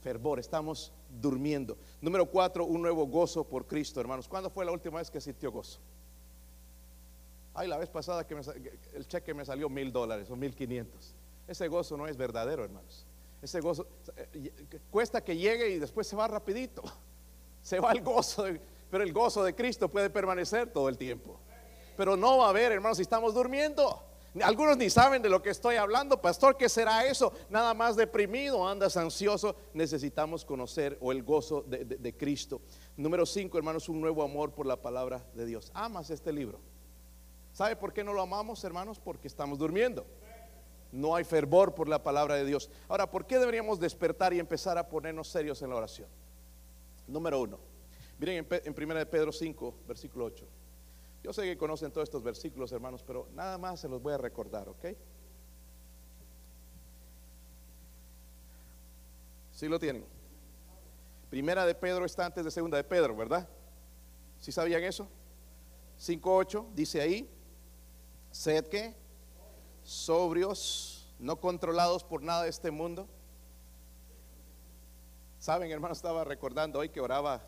fervor, 0.00 0.40
estamos 0.40 0.90
durmiendo. 1.20 1.76
Número 2.00 2.26
cuatro, 2.26 2.64
un 2.64 2.82
nuevo 2.82 3.06
gozo 3.06 3.44
por 3.44 3.66
Cristo, 3.66 4.00
hermanos. 4.00 4.28
¿Cuándo 4.28 4.50
fue 4.50 4.64
la 4.64 4.72
última 4.72 4.98
vez 4.98 5.10
que 5.10 5.20
sintió 5.20 5.52
gozo? 5.52 5.78
Ay, 7.54 7.68
la 7.68 7.76
vez 7.76 7.90
pasada 7.90 8.26
que 8.26 8.34
el 8.94 9.06
cheque 9.06 9.34
me 9.34 9.44
salió 9.44 9.68
mil 9.68 9.92
dólares 9.92 10.30
o 10.30 10.36
mil 10.36 10.54
quinientos. 10.54 11.14
Ese 11.46 11.68
gozo 11.68 11.96
no 11.96 12.06
es 12.06 12.16
verdadero, 12.16 12.64
hermanos. 12.64 13.06
Ese 13.42 13.60
gozo 13.60 13.86
eh, 14.16 14.52
cuesta 14.90 15.22
que 15.22 15.36
llegue 15.36 15.70
y 15.70 15.78
después 15.78 16.06
se 16.06 16.16
va 16.16 16.28
rapidito. 16.28 16.82
Se 17.62 17.78
va 17.78 17.92
el 17.92 18.02
gozo, 18.02 18.44
pero 18.90 19.04
el 19.04 19.12
gozo 19.12 19.44
de 19.44 19.54
Cristo 19.54 19.88
puede 19.88 20.10
permanecer 20.10 20.72
todo 20.72 20.88
el 20.88 20.98
tiempo. 20.98 21.38
Pero 21.96 22.16
no 22.16 22.38
va 22.38 22.46
a 22.46 22.48
haber, 22.48 22.72
hermanos, 22.72 22.96
si 22.96 23.02
estamos 23.02 23.32
durmiendo. 23.34 24.02
Algunos 24.40 24.78
ni 24.78 24.88
saben 24.88 25.20
de 25.20 25.28
lo 25.28 25.42
que 25.42 25.50
estoy 25.50 25.76
hablando, 25.76 26.22
pastor, 26.22 26.56
¿qué 26.56 26.70
será 26.70 27.04
eso? 27.04 27.34
Nada 27.50 27.74
más 27.74 27.96
deprimido, 27.96 28.66
andas 28.66 28.96
ansioso. 28.96 29.56
Necesitamos 29.74 30.46
conocer 30.46 30.96
o 31.02 31.12
el 31.12 31.22
gozo 31.22 31.62
de, 31.68 32.16
Cristo. 32.16 32.62
Número 32.96 33.26
cinco, 33.26 33.58
hermanos, 33.58 33.90
un 33.90 34.00
nuevo 34.00 34.22
amor 34.22 34.52
por 34.52 34.64
la 34.64 34.80
palabra 34.80 35.22
de 35.34 35.44
Dios. 35.44 35.70
¿Amas 35.74 36.08
este 36.08 36.32
libro? 36.32 36.60
¿Sabe 37.52 37.76
por 37.76 37.92
qué 37.92 38.02
no 38.02 38.14
lo 38.14 38.22
amamos, 38.22 38.64
hermanos? 38.64 38.98
Porque 38.98 39.28
estamos 39.28 39.58
durmiendo. 39.58 40.06
No 40.92 41.14
hay 41.14 41.24
fervor 41.24 41.74
por 41.74 41.86
la 41.86 42.02
palabra 42.02 42.36
de 42.36 42.46
Dios. 42.46 42.70
Ahora, 42.88 43.10
¿por 43.10 43.26
qué 43.26 43.38
deberíamos 43.38 43.80
despertar 43.80 44.32
y 44.32 44.40
empezar 44.40 44.78
a 44.78 44.88
ponernos 44.88 45.28
serios 45.28 45.60
en 45.60 45.68
la 45.68 45.76
oración? 45.76 46.08
Número 47.06 47.38
uno. 47.38 47.58
Miren 48.18 48.46
en, 48.50 48.62
en 48.64 48.90
1 48.90 49.10
Pedro 49.10 49.30
5, 49.30 49.74
versículo 49.86 50.24
8. 50.24 50.46
Yo 51.22 51.32
sé 51.32 51.42
que 51.42 51.56
conocen 51.56 51.92
todos 51.92 52.04
estos 52.08 52.22
versículos, 52.22 52.72
hermanos, 52.72 53.02
pero 53.04 53.28
nada 53.32 53.56
más 53.56 53.80
se 53.80 53.88
los 53.88 54.02
voy 54.02 54.12
a 54.12 54.18
recordar, 54.18 54.68
¿ok? 54.68 54.86
¿Sí 59.52 59.68
lo 59.68 59.78
tienen? 59.78 60.04
Primera 61.30 61.64
de 61.64 61.74
Pedro 61.74 62.04
está 62.04 62.26
antes 62.26 62.44
de 62.44 62.50
segunda 62.50 62.76
de 62.76 62.84
Pedro, 62.84 63.14
¿verdad? 63.14 63.48
¿Sí 64.40 64.50
sabían 64.50 64.82
eso? 64.82 65.08
5.8 66.00 66.66
dice 66.74 67.00
ahí, 67.00 67.30
sed 68.32 68.66
que 68.66 68.96
sobrios, 69.84 71.14
no 71.20 71.38
controlados 71.38 72.02
por 72.02 72.22
nada 72.22 72.42
de 72.42 72.50
este 72.50 72.72
mundo. 72.72 73.06
Saben, 75.38 75.70
hermano, 75.70 75.92
estaba 75.92 76.24
recordando 76.24 76.80
hoy 76.80 76.88
que 76.88 77.00
oraba 77.00 77.42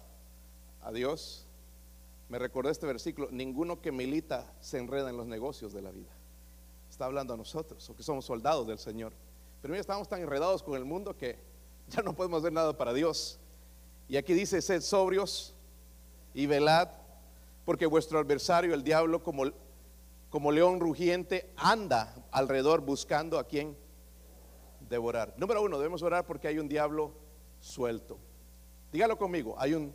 a 0.82 0.92
Dios 0.92 1.43
me 2.28 2.38
recordó 2.38 2.70
este 2.70 2.86
versículo, 2.86 3.28
ninguno 3.30 3.80
que 3.80 3.92
milita 3.92 4.52
se 4.60 4.78
enreda 4.78 5.10
en 5.10 5.16
los 5.16 5.26
negocios 5.26 5.72
de 5.72 5.82
la 5.82 5.90
vida. 5.90 6.10
Está 6.88 7.06
hablando 7.06 7.34
a 7.34 7.36
nosotros, 7.36 7.88
o 7.90 7.96
que 7.96 8.02
somos 8.02 8.24
soldados 8.24 8.66
del 8.66 8.78
Señor. 8.78 9.12
Pero 9.60 9.72
mira, 9.72 9.80
estamos 9.80 10.08
tan 10.08 10.20
enredados 10.20 10.62
con 10.62 10.74
el 10.76 10.84
mundo 10.84 11.16
que 11.16 11.38
ya 11.88 12.02
no 12.02 12.14
podemos 12.14 12.40
hacer 12.40 12.52
nada 12.52 12.76
para 12.76 12.92
Dios. 12.92 13.38
Y 14.08 14.16
aquí 14.16 14.34
dice, 14.34 14.60
sed 14.62 14.80
sobrios 14.80 15.54
y 16.34 16.46
velad, 16.46 16.88
porque 17.64 17.86
vuestro 17.86 18.18
adversario, 18.18 18.74
el 18.74 18.84
diablo, 18.84 19.22
como, 19.22 19.44
como 20.30 20.52
león 20.52 20.80
rugiente, 20.80 21.50
anda 21.56 22.14
alrededor 22.30 22.80
buscando 22.80 23.38
a 23.38 23.44
quien 23.44 23.76
devorar. 24.88 25.34
Número 25.36 25.62
uno, 25.62 25.78
debemos 25.78 26.02
orar 26.02 26.26
porque 26.26 26.48
hay 26.48 26.58
un 26.58 26.68
diablo 26.68 27.12
suelto. 27.60 28.18
Dígalo 28.92 29.16
conmigo, 29.18 29.56
hay 29.58 29.74
un 29.74 29.94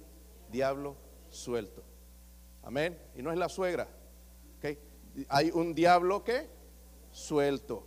diablo 0.52 0.96
suelto. 1.30 1.84
Amén. 2.64 2.98
Y 3.16 3.22
no 3.22 3.32
es 3.32 3.38
la 3.38 3.50
suegra. 3.50 3.88
Hay 5.28 5.52
un 5.52 5.74
diablo 5.74 6.24
que 6.24 6.48
suelto. 7.12 7.86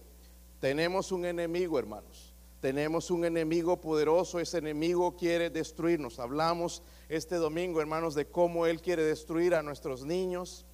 Tenemos 0.60 1.12
un 1.12 1.24
enemigo, 1.24 1.78
hermanos. 1.78 2.34
Tenemos 2.60 3.10
un 3.10 3.24
enemigo 3.24 3.80
poderoso. 3.80 4.38
Ese 4.38 4.58
enemigo 4.58 5.16
quiere 5.16 5.50
destruirnos. 5.50 6.18
Hablamos 6.18 6.82
este 7.08 7.36
domingo, 7.36 7.80
hermanos, 7.80 8.14
de 8.14 8.26
cómo 8.26 8.66
él 8.66 8.80
quiere 8.80 9.02
destruir 9.02 9.54
a 9.54 9.62
nuestros 9.62 10.04
niños. 10.04 10.66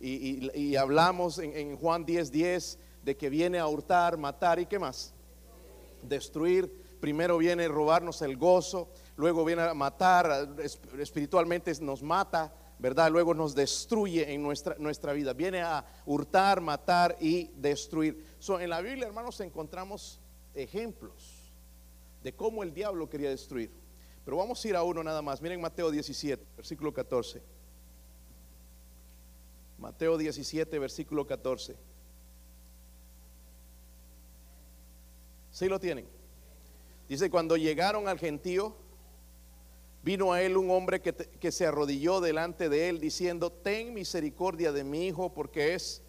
Y, 0.00 0.76
hablamos 0.76 1.38
en, 1.38 1.76
Juan 1.76 2.06
10:10 2.06 2.30
10, 2.30 2.78
de 3.02 3.16
que 3.16 3.30
viene 3.30 3.58
a 3.58 3.66
hurtar, 3.66 4.16
matar 4.16 4.60
y 4.60 4.66
qué 4.66 4.78
más. 4.78 5.12
Destruir. 6.02 6.86
Primero 7.00 7.38
viene 7.38 7.64
a 7.64 7.68
robarnos 7.68 8.22
el 8.22 8.36
gozo. 8.36 8.88
Luego 9.16 9.44
viene 9.44 9.62
a 9.62 9.74
matar. 9.74 10.48
Espiritualmente 10.98 11.72
nos 11.80 12.02
mata 12.02 12.52
¿verdad? 12.78 13.10
Luego 13.10 13.34
nos 13.34 13.54
destruye 13.54 14.32
en 14.32 14.42
nuestra, 14.42 14.76
nuestra 14.78 15.12
vida. 15.12 15.32
Viene 15.32 15.62
a 15.62 15.84
hurtar, 16.06 16.60
matar 16.60 17.16
y 17.20 17.50
destruir. 17.56 18.24
en 18.60 18.70
la 18.70 18.80
Biblia, 18.80 19.06
hermanos, 19.06 19.40
encontramos 19.40 20.20
ejemplos 20.54 21.52
de 22.22 22.34
cómo 22.34 22.62
el 22.62 22.72
diablo 22.72 23.08
quería 23.08 23.30
destruir. 23.30 23.70
Pero 24.24 24.36
vamos 24.36 24.64
a 24.64 24.68
ir 24.68 24.76
a 24.76 24.82
uno 24.82 25.02
nada 25.02 25.22
más. 25.22 25.40
Miren 25.40 25.60
Mateo 25.60 25.90
17, 25.90 26.44
versículo 26.56 26.92
14. 26.92 27.42
Mateo 29.78 30.18
17, 30.18 30.78
versículo 30.78 31.26
14. 31.26 31.76
¿Sí 35.50 35.68
lo 35.68 35.80
tienen? 35.80 36.06
Dice, 37.08 37.30
cuando 37.30 37.56
llegaron 37.56 38.06
al 38.06 38.18
gentío, 38.18 38.76
Vino 40.08 40.32
a 40.32 40.40
él 40.40 40.56
un 40.56 40.70
hombre 40.70 41.02
que, 41.02 41.52
se 41.52 41.66
arrodilló 41.66 42.22
delante 42.22 42.70
de 42.70 42.88
él 42.88 42.98
diciendo, 42.98 43.52
ten 43.52 43.92
misericordia 43.92 44.72
de 44.72 44.82
mi 44.82 45.06
hijo 45.06 45.34
porque 45.34 45.74
es, 45.74 46.02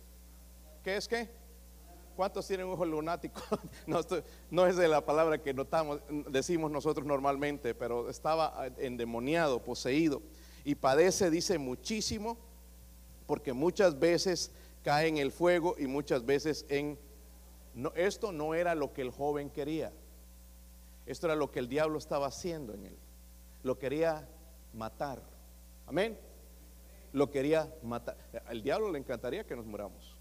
¿qué 0.85 0.95
es 0.95 1.05
qué? 1.05 1.29
¿Cuántos 2.15 2.47
tienen 2.47 2.67
un 2.67 2.75
hijo 2.75 2.85
lunático? 2.85 3.41
no, 4.51 4.65
es 4.65 4.77
de 4.77 4.87
la 4.87 5.05
palabra 5.05 5.43
que 5.43 5.53
notamos, 5.53 5.99
decimos 6.29 6.71
nosotros 6.71 7.05
normalmente, 7.05 7.75
pero 7.75 8.09
estaba 8.09 8.69
endemoniado, 8.77 9.61
poseído 9.61 10.21
y 10.63 10.75
padece, 10.75 11.29
dice, 11.29 11.57
muchísimo 11.57 12.37
porque 13.27 13.51
muchas 13.51 13.99
veces 13.99 14.53
cae 14.81 15.09
en 15.09 15.17
el 15.17 15.33
fuego 15.33 15.75
y 15.77 15.87
muchas 15.87 16.25
veces 16.25 16.65
en... 16.69 16.97
Esto 17.95 18.31
no 18.31 18.53
era 18.53 18.75
lo 18.75 18.93
que 18.93 19.01
el 19.01 19.11
joven 19.11 19.49
quería, 19.49 19.91
esto 21.05 21.27
era 21.27 21.35
lo 21.35 21.51
que 21.51 21.59
el 21.59 21.67
diablo 21.67 21.97
estaba 21.97 22.27
haciendo 22.27 22.73
en 22.73 22.85
él 22.85 22.97
lo 23.69 23.77
quería 23.77 24.27
matar. 24.73 25.21
Amén. 25.85 26.17
Lo 27.13 27.29
quería 27.29 27.71
matar. 27.83 28.17
Al 28.47 28.63
diablo 28.63 28.91
le 28.91 28.97
encantaría 28.97 29.45
que 29.45 29.55
nos 29.55 29.67
muramos. 29.67 30.17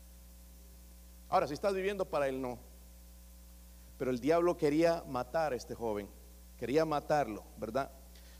Ahora, 1.31 1.47
si 1.47 1.55
estás 1.55 1.73
viviendo 1.73 2.05
para 2.05 2.29
él, 2.29 2.43
no. 2.43 2.59
Pero 3.97 4.11
el 4.11 4.21
diablo 4.21 4.59
quería 4.59 5.03
matar 5.09 5.55
a 5.55 5.57
este 5.57 5.75
joven. 5.75 6.11
Quería 6.59 6.85
matarlo, 6.85 7.43
¿verdad? 7.57 7.91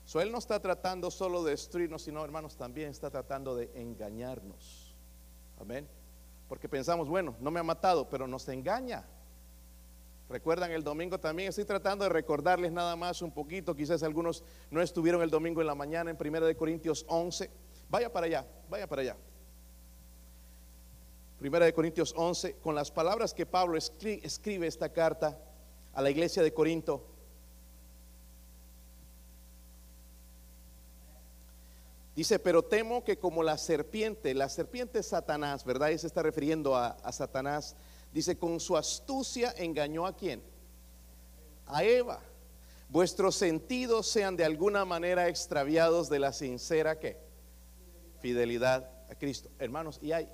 So, 0.05 0.21
él 0.21 0.31
no 0.31 0.37
está 0.37 0.61
tratando 0.61 1.11
solo 1.11 1.43
de 1.43 1.53
destruirnos, 1.53 2.03
sino, 2.03 2.23
hermanos, 2.23 2.59
también 2.59 2.91
está 2.91 3.09
tratando 3.09 3.57
de 3.57 3.71
engañarnos. 3.77 4.95
Amén. 5.59 5.89
Porque 6.51 6.69
pensamos, 6.69 7.09
bueno, 7.09 7.35
no 7.41 7.51
me 7.51 7.61
ha 7.61 7.63
matado, 7.63 8.11
pero 8.11 8.29
nos 8.29 8.47
engaña. 8.51 9.07
Recuerdan 10.29 10.71
el 10.73 10.85
domingo 10.85 11.19
también, 11.19 11.49
estoy 11.49 11.65
tratando 11.65 12.05
de 12.05 12.11
recordarles 12.11 12.71
nada 12.71 12.95
más 12.97 13.23
un 13.23 13.33
poquito, 13.33 13.75
quizás 13.75 14.03
algunos 14.03 14.45
no 14.71 14.83
estuvieron 14.83 15.23
el 15.23 15.31
domingo 15.31 15.63
en 15.63 15.67
la 15.67 15.75
mañana 15.75 16.11
en 16.11 16.19
1 16.21 16.41
de 16.45 16.55
Corintios 16.55 17.07
11. 17.09 17.51
Vaya 17.89 18.13
para 18.13 18.27
allá, 18.27 18.47
vaya 18.69 18.87
para 18.87 19.03
allá. 19.03 19.17
Primera 21.39 21.65
de 21.65 21.73
Corintios 21.73 22.13
11, 22.15 22.57
con 22.57 22.75
las 22.75 22.91
palabras 22.91 23.33
que 23.33 23.47
Pablo 23.47 23.79
escribe 23.79 24.67
esta 24.67 24.93
carta 24.93 25.41
a 25.95 26.03
la 26.03 26.11
iglesia 26.11 26.43
de 26.43 26.53
Corinto. 26.53 27.07
Dice, 32.15 32.39
pero 32.39 32.63
temo 32.63 33.03
que 33.03 33.19
como 33.19 33.43
la 33.43 33.57
serpiente, 33.57 34.35
la 34.35 34.51
serpiente 34.51 34.99
es 34.99 35.07
Satanás, 35.07 35.65
¿verdad? 35.65 35.89
Y 35.91 35.99
se 35.99 36.09
está 36.09 36.23
refiriendo 36.23 36.77
a 36.77 37.13
Satanás. 37.13 37.77
Dice, 38.13 38.39
con 38.39 38.59
su 38.61 38.77
astucia 38.77 39.53
engañó 39.57 40.07
a 40.07 40.17
quién? 40.17 40.43
A 41.67 41.85
Eva. 41.85 42.21
Vuestros 42.89 43.35
sentidos 43.35 44.07
sean 44.07 44.37
de 44.37 44.45
alguna 44.45 44.85
manera 44.85 45.29
extraviados 45.29 46.09
de 46.09 46.19
la 46.19 46.33
sincera 46.33 46.99
¿qué? 46.99 47.19
fidelidad 48.21 48.91
a 49.11 49.15
Cristo. 49.15 49.51
Hermanos, 49.59 49.99
y 50.03 50.13
hay 50.13 50.29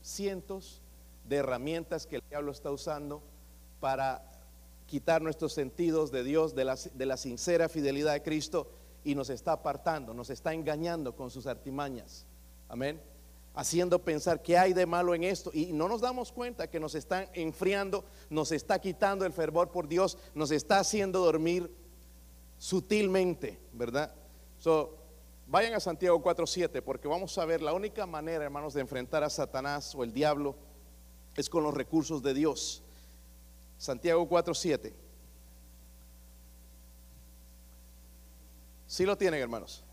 cientos 0.00 0.80
de 1.28 1.36
herramientas 1.36 2.06
que 2.06 2.16
el 2.16 2.22
diablo 2.28 2.52
está 2.52 2.70
usando 2.70 3.22
para 3.80 4.30
quitar 4.86 5.22
nuestros 5.22 5.52
sentidos 5.52 6.12
de 6.12 6.22
Dios, 6.22 6.54
de 6.54 6.64
la, 6.64 6.76
de 6.76 7.06
la 7.06 7.16
sincera 7.16 7.68
fidelidad 7.68 8.12
de 8.12 8.22
Cristo, 8.22 8.70
y 9.04 9.14
nos 9.16 9.30
está 9.30 9.52
apartando, 9.52 10.14
nos 10.14 10.30
está 10.30 10.54
engañando 10.54 11.16
con 11.16 11.30
sus 11.30 11.46
artimañas. 11.46 12.26
Amén. 12.68 13.00
Haciendo 13.54 13.98
pensar 13.98 14.42
que 14.42 14.56
hay 14.56 14.72
de 14.72 14.86
malo 14.86 15.14
en 15.14 15.24
esto. 15.24 15.50
Y 15.52 15.72
no 15.72 15.88
nos 15.88 16.00
damos 16.00 16.32
cuenta 16.32 16.70
que 16.70 16.80
nos 16.80 16.94
están 16.94 17.28
enfriando, 17.34 18.04
nos 18.30 18.52
está 18.52 18.80
quitando 18.80 19.26
el 19.26 19.32
fervor 19.32 19.70
por 19.70 19.88
Dios, 19.88 20.16
nos 20.34 20.50
está 20.50 20.78
haciendo 20.78 21.20
dormir 21.20 21.70
sutilmente, 22.58 23.60
¿verdad? 23.72 24.14
So, 24.58 25.02
Vayan 25.52 25.74
a 25.74 25.80
Santiago 25.80 26.22
4.7 26.22 26.82
porque 26.82 27.08
vamos 27.08 27.36
a 27.36 27.44
ver 27.44 27.60
la 27.60 27.74
única 27.74 28.06
manera, 28.06 28.42
hermanos, 28.42 28.72
de 28.72 28.80
enfrentar 28.80 29.22
a 29.22 29.28
Satanás 29.28 29.94
o 29.94 30.02
el 30.02 30.10
diablo 30.10 30.56
es 31.36 31.50
con 31.50 31.62
los 31.62 31.74
recursos 31.74 32.22
de 32.22 32.32
Dios. 32.32 32.82
Santiago 33.76 34.26
4.7. 34.26 34.94
¿Sí 38.86 39.04
lo 39.04 39.18
tienen, 39.18 39.42
hermanos? 39.42 39.84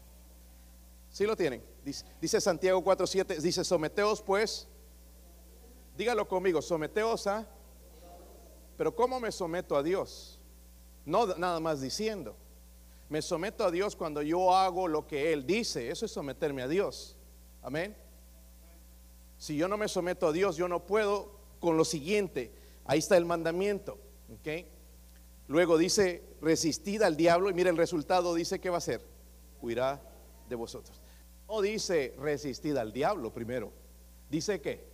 ¿Sí 1.20 1.26
lo 1.26 1.36
tienen? 1.36 1.62
Dice, 1.84 2.06
dice 2.22 2.40
Santiago 2.40 2.82
4.7, 2.82 3.40
dice, 3.42 3.66
someteos 3.66 4.22
pues, 4.22 4.70
dígalo 5.98 6.26
conmigo, 6.26 6.62
someteos 6.62 7.28
a... 7.28 7.46
Pero 8.78 8.96
¿cómo 8.96 9.20
me 9.20 9.30
someto 9.30 9.76
a 9.76 9.84
Dios? 9.84 10.40
No 11.04 11.28
nada 11.36 11.60
más 11.60 11.82
diciendo. 11.82 12.38
Me 13.10 13.22
someto 13.22 13.66
a 13.66 13.70
Dios 13.70 13.98
cuando 13.98 14.22
yo 14.22 14.56
hago 14.56 14.88
lo 14.88 15.08
que 15.08 15.34
Él 15.34 15.46
dice. 15.46 15.92
Eso 15.92 16.06
es 16.06 16.12
someterme 16.14 16.62
a 16.62 16.70
Dios. 16.70 17.18
Amén. 17.62 17.98
Si 19.38 19.58
yo 19.58 19.68
no 19.68 19.76
me 19.76 19.90
someto 19.90 20.28
a 20.28 20.32
Dios, 20.32 20.56
yo 20.56 20.70
no 20.70 20.86
puedo 20.86 21.34
con 21.60 21.76
lo 21.76 21.84
siguiente. 21.84 22.54
Ahí 22.86 23.00
está 23.00 23.18
el 23.18 23.26
mandamiento. 23.26 24.00
Luego 25.50 25.78
dice, 25.78 26.24
resistid 26.42 27.02
al 27.02 27.18
diablo 27.18 27.50
y 27.50 27.54
mire 27.54 27.72
el 27.72 27.76
resultado, 27.76 28.34
dice 28.36 28.62
que 28.62 28.70
va 28.70 28.78
a 28.78 28.80
ser, 28.80 29.02
huirá 29.62 30.02
de 30.48 30.56
vosotros. 30.56 31.02
No 31.50 31.62
dice 31.62 32.14
resistid 32.20 32.78
al 32.78 32.94
diablo 32.94 33.34
primero. 33.34 33.74
Dice 34.30 34.62
que, 34.62 34.88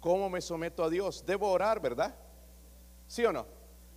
¿cómo 0.00 0.30
me 0.30 0.40
someto 0.40 0.82
a 0.82 0.88
Dios? 0.88 1.24
Debo 1.26 1.50
orar, 1.50 1.78
¿verdad? 1.78 2.14
¿Sí 3.06 3.22
o 3.26 3.32
no? 3.32 3.46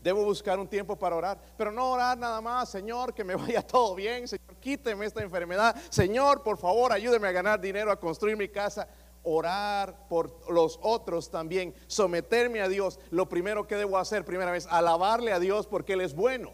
Debo 0.04 0.26
buscar 0.26 0.60
un 0.60 0.68
tiempo 0.68 0.98
para 0.98 1.16
orar, 1.16 1.40
pero 1.58 1.72
no 1.72 1.92
orar 1.92 2.18
nada 2.18 2.42
más, 2.42 2.70
Señor, 2.70 3.14
que 3.14 3.24
me 3.24 3.36
vaya 3.36 3.62
todo 3.66 3.96
bien, 3.96 4.28
Señor, 4.28 4.58
quíteme 4.60 5.06
esta 5.06 5.24
enfermedad, 5.24 5.76
Señor, 5.90 6.44
por 6.44 6.58
favor, 6.58 6.92
ayúdeme 6.92 7.30
a 7.30 7.32
ganar 7.32 7.62
dinero, 7.62 7.90
a 7.90 8.00
construir 8.00 8.36
mi 8.36 8.50
casa. 8.50 8.88
Orar 9.28 10.08
por 10.08 10.52
los 10.52 10.78
otros 10.84 11.32
también, 11.32 11.74
someterme 11.88 12.62
a 12.62 12.68
Dios. 12.68 13.00
Lo 13.10 13.28
primero 13.28 13.66
que 13.66 13.76
debo 13.76 13.98
hacer, 13.98 14.24
primera 14.24 14.52
vez, 14.52 14.68
alabarle 14.70 15.32
a 15.32 15.40
Dios 15.40 15.66
porque 15.66 15.94
Él 15.94 16.02
es 16.02 16.14
bueno. 16.14 16.52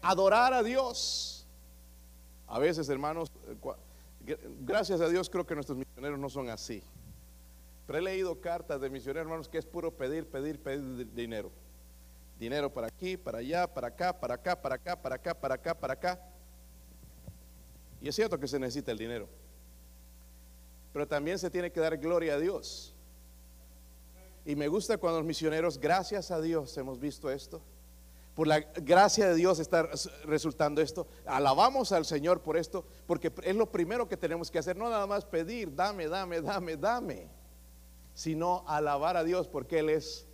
Adorar 0.00 0.54
a 0.54 0.62
Dios. 0.62 1.31
A 2.52 2.58
veces, 2.58 2.86
hermanos, 2.90 3.32
eh, 4.26 4.36
gracias 4.60 5.00
a 5.00 5.08
Dios 5.08 5.30
creo 5.30 5.46
que 5.46 5.54
nuestros 5.54 5.78
misioneros 5.78 6.18
no 6.18 6.28
son 6.28 6.50
así. 6.50 6.82
Pero 7.86 7.98
he 7.98 8.02
leído 8.02 8.42
cartas 8.42 8.78
de 8.78 8.90
misioneros, 8.90 9.24
hermanos, 9.24 9.48
que 9.48 9.56
es 9.56 9.64
puro 9.64 9.90
pedir, 9.90 10.26
pedir, 10.26 10.60
pedir 10.60 11.10
dinero. 11.14 11.50
Dinero 12.38 12.70
para 12.70 12.88
aquí, 12.88 13.16
para 13.16 13.38
allá, 13.38 13.66
para 13.66 13.88
acá, 13.88 14.20
para 14.20 14.34
acá, 14.34 14.60
para 14.60 14.74
acá, 14.74 15.00
para 15.00 15.14
acá, 15.14 15.34
para 15.34 15.54
acá, 15.54 15.74
para 15.74 15.92
acá. 15.94 16.20
Y 18.02 18.08
es 18.08 18.14
cierto 18.14 18.38
que 18.38 18.46
se 18.46 18.58
necesita 18.58 18.92
el 18.92 18.98
dinero. 18.98 19.30
Pero 20.92 21.08
también 21.08 21.38
se 21.38 21.48
tiene 21.48 21.72
que 21.72 21.80
dar 21.80 21.96
gloria 21.96 22.34
a 22.34 22.38
Dios. 22.38 22.94
Y 24.44 24.56
me 24.56 24.68
gusta 24.68 24.98
cuando 24.98 25.20
los 25.20 25.26
misioneros, 25.26 25.78
gracias 25.78 26.30
a 26.30 26.38
Dios, 26.38 26.76
hemos 26.76 27.00
visto 27.00 27.30
esto. 27.30 27.62
Por 28.34 28.46
la 28.46 28.60
gracia 28.60 29.28
de 29.28 29.34
Dios 29.34 29.58
está 29.58 29.88
resultando 30.24 30.80
esto. 30.80 31.06
Alabamos 31.26 31.92
al 31.92 32.06
Señor 32.06 32.40
por 32.40 32.56
esto, 32.56 32.86
porque 33.06 33.30
es 33.42 33.54
lo 33.54 33.70
primero 33.70 34.08
que 34.08 34.16
tenemos 34.16 34.50
que 34.50 34.58
hacer. 34.58 34.76
No 34.76 34.88
nada 34.88 35.06
más 35.06 35.24
pedir, 35.24 35.74
dame, 35.74 36.08
dame, 36.08 36.40
dame, 36.40 36.76
dame. 36.76 37.28
Sino 38.14 38.64
alabar 38.66 39.16
a 39.16 39.24
Dios 39.24 39.48
porque 39.48 39.80
Él 39.80 39.90
es 39.90 40.26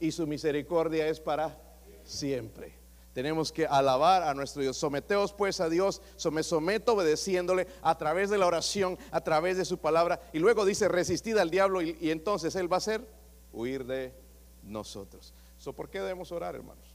y 0.00 0.12
su 0.12 0.26
misericordia 0.26 1.06
es 1.08 1.20
para 1.20 1.60
siempre. 2.04 2.78
Tenemos 3.12 3.50
que 3.50 3.66
alabar 3.66 4.22
a 4.22 4.32
nuestro 4.32 4.62
Dios. 4.62 4.76
Someteos 4.76 5.32
pues 5.32 5.60
a 5.60 5.68
Dios, 5.68 6.00
me 6.30 6.42
someto 6.42 6.92
obedeciéndole 6.92 7.66
a 7.82 7.98
través 7.98 8.30
de 8.30 8.38
la 8.38 8.46
oración, 8.46 8.96
a 9.10 9.22
través 9.22 9.56
de 9.56 9.64
su 9.64 9.78
palabra. 9.78 10.20
Y 10.32 10.38
luego 10.38 10.64
dice, 10.64 10.88
resistid 10.88 11.36
al 11.36 11.50
diablo 11.50 11.82
y, 11.82 11.96
entonces 12.10 12.54
Él 12.54 12.70
va 12.70 12.76
a 12.76 12.78
hacer 12.78 13.04
huir 13.52 13.84
de 13.84 14.14
nosotros. 14.62 15.34
So, 15.58 15.72
¿Por 15.72 15.90
qué 15.90 15.98
debemos 15.98 16.30
orar, 16.30 16.54
hermanos? 16.54 16.87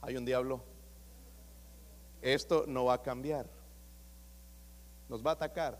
Hay 0.00 0.16
un 0.16 0.24
diablo. 0.24 0.62
Esto 2.22 2.64
no 2.66 2.86
va 2.86 2.94
a 2.94 3.02
cambiar. 3.02 3.48
Nos 5.08 5.24
va 5.24 5.30
a 5.30 5.34
atacar. 5.34 5.78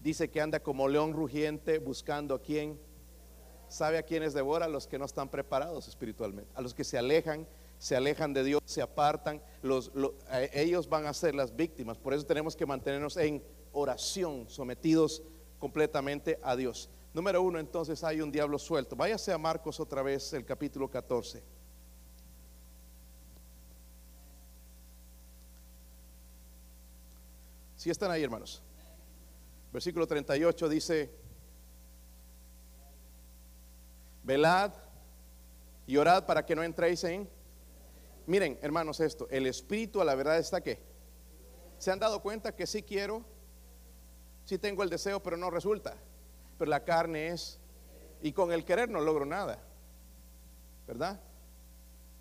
Dice 0.00 0.30
que 0.30 0.40
anda 0.40 0.60
como 0.60 0.88
león 0.88 1.12
rugiente 1.12 1.78
buscando 1.78 2.34
a 2.34 2.42
quien 2.42 2.78
sabe 3.68 3.98
a 3.98 4.02
quienes 4.02 4.34
devora, 4.34 4.66
a 4.66 4.68
los 4.68 4.86
que 4.86 4.98
no 4.98 5.04
están 5.04 5.28
preparados 5.28 5.88
espiritualmente, 5.88 6.50
a 6.54 6.60
los 6.60 6.74
que 6.74 6.84
se 6.84 6.98
alejan, 6.98 7.46
se 7.78 7.96
alejan 7.96 8.32
de 8.32 8.44
Dios, 8.44 8.62
se 8.64 8.82
apartan, 8.82 9.42
los, 9.62 9.90
ellos 10.52 10.88
van 10.88 11.06
a 11.06 11.14
ser 11.14 11.34
las 11.34 11.56
víctimas. 11.56 11.98
Por 11.98 12.14
eso 12.14 12.24
tenemos 12.24 12.54
que 12.54 12.66
mantenernos 12.66 13.16
en 13.16 13.42
oración, 13.72 14.48
sometidos 14.48 15.22
completamente 15.58 16.38
a 16.42 16.54
Dios. 16.56 16.88
Número 17.12 17.42
uno, 17.42 17.58
entonces 17.58 18.02
hay 18.04 18.20
un 18.20 18.30
diablo 18.30 18.58
suelto. 18.58 18.96
Váyase 18.96 19.32
a 19.32 19.38
Marcos 19.38 19.80
otra 19.80 20.02
vez, 20.02 20.32
el 20.32 20.44
capítulo 20.44 20.88
14. 20.88 21.42
Si 27.84 27.90
están 27.90 28.10
ahí, 28.10 28.22
hermanos. 28.22 28.62
Versículo 29.70 30.06
38 30.06 30.70
dice, 30.70 31.10
velad 34.22 34.72
y 35.86 35.98
orad 35.98 36.24
para 36.24 36.46
que 36.46 36.56
no 36.56 36.62
entréis 36.62 37.04
en... 37.04 37.28
Miren, 38.26 38.58
hermanos, 38.62 39.00
esto, 39.00 39.28
el 39.28 39.46
espíritu 39.46 40.00
a 40.00 40.06
la 40.06 40.14
verdad 40.14 40.38
está 40.38 40.62
que... 40.62 40.80
¿Se 41.76 41.90
han 41.90 41.98
dado 41.98 42.22
cuenta 42.22 42.56
que 42.56 42.66
sí 42.66 42.82
quiero? 42.82 43.22
Sí 44.46 44.56
tengo 44.56 44.82
el 44.82 44.88
deseo, 44.88 45.22
pero 45.22 45.36
no 45.36 45.50
resulta. 45.50 45.94
Pero 46.56 46.70
la 46.70 46.84
carne 46.84 47.28
es... 47.28 47.60
Y 48.22 48.32
con 48.32 48.50
el 48.50 48.64
querer 48.64 48.88
no 48.88 49.02
logro 49.02 49.26
nada. 49.26 49.62
¿Verdad? 50.86 51.20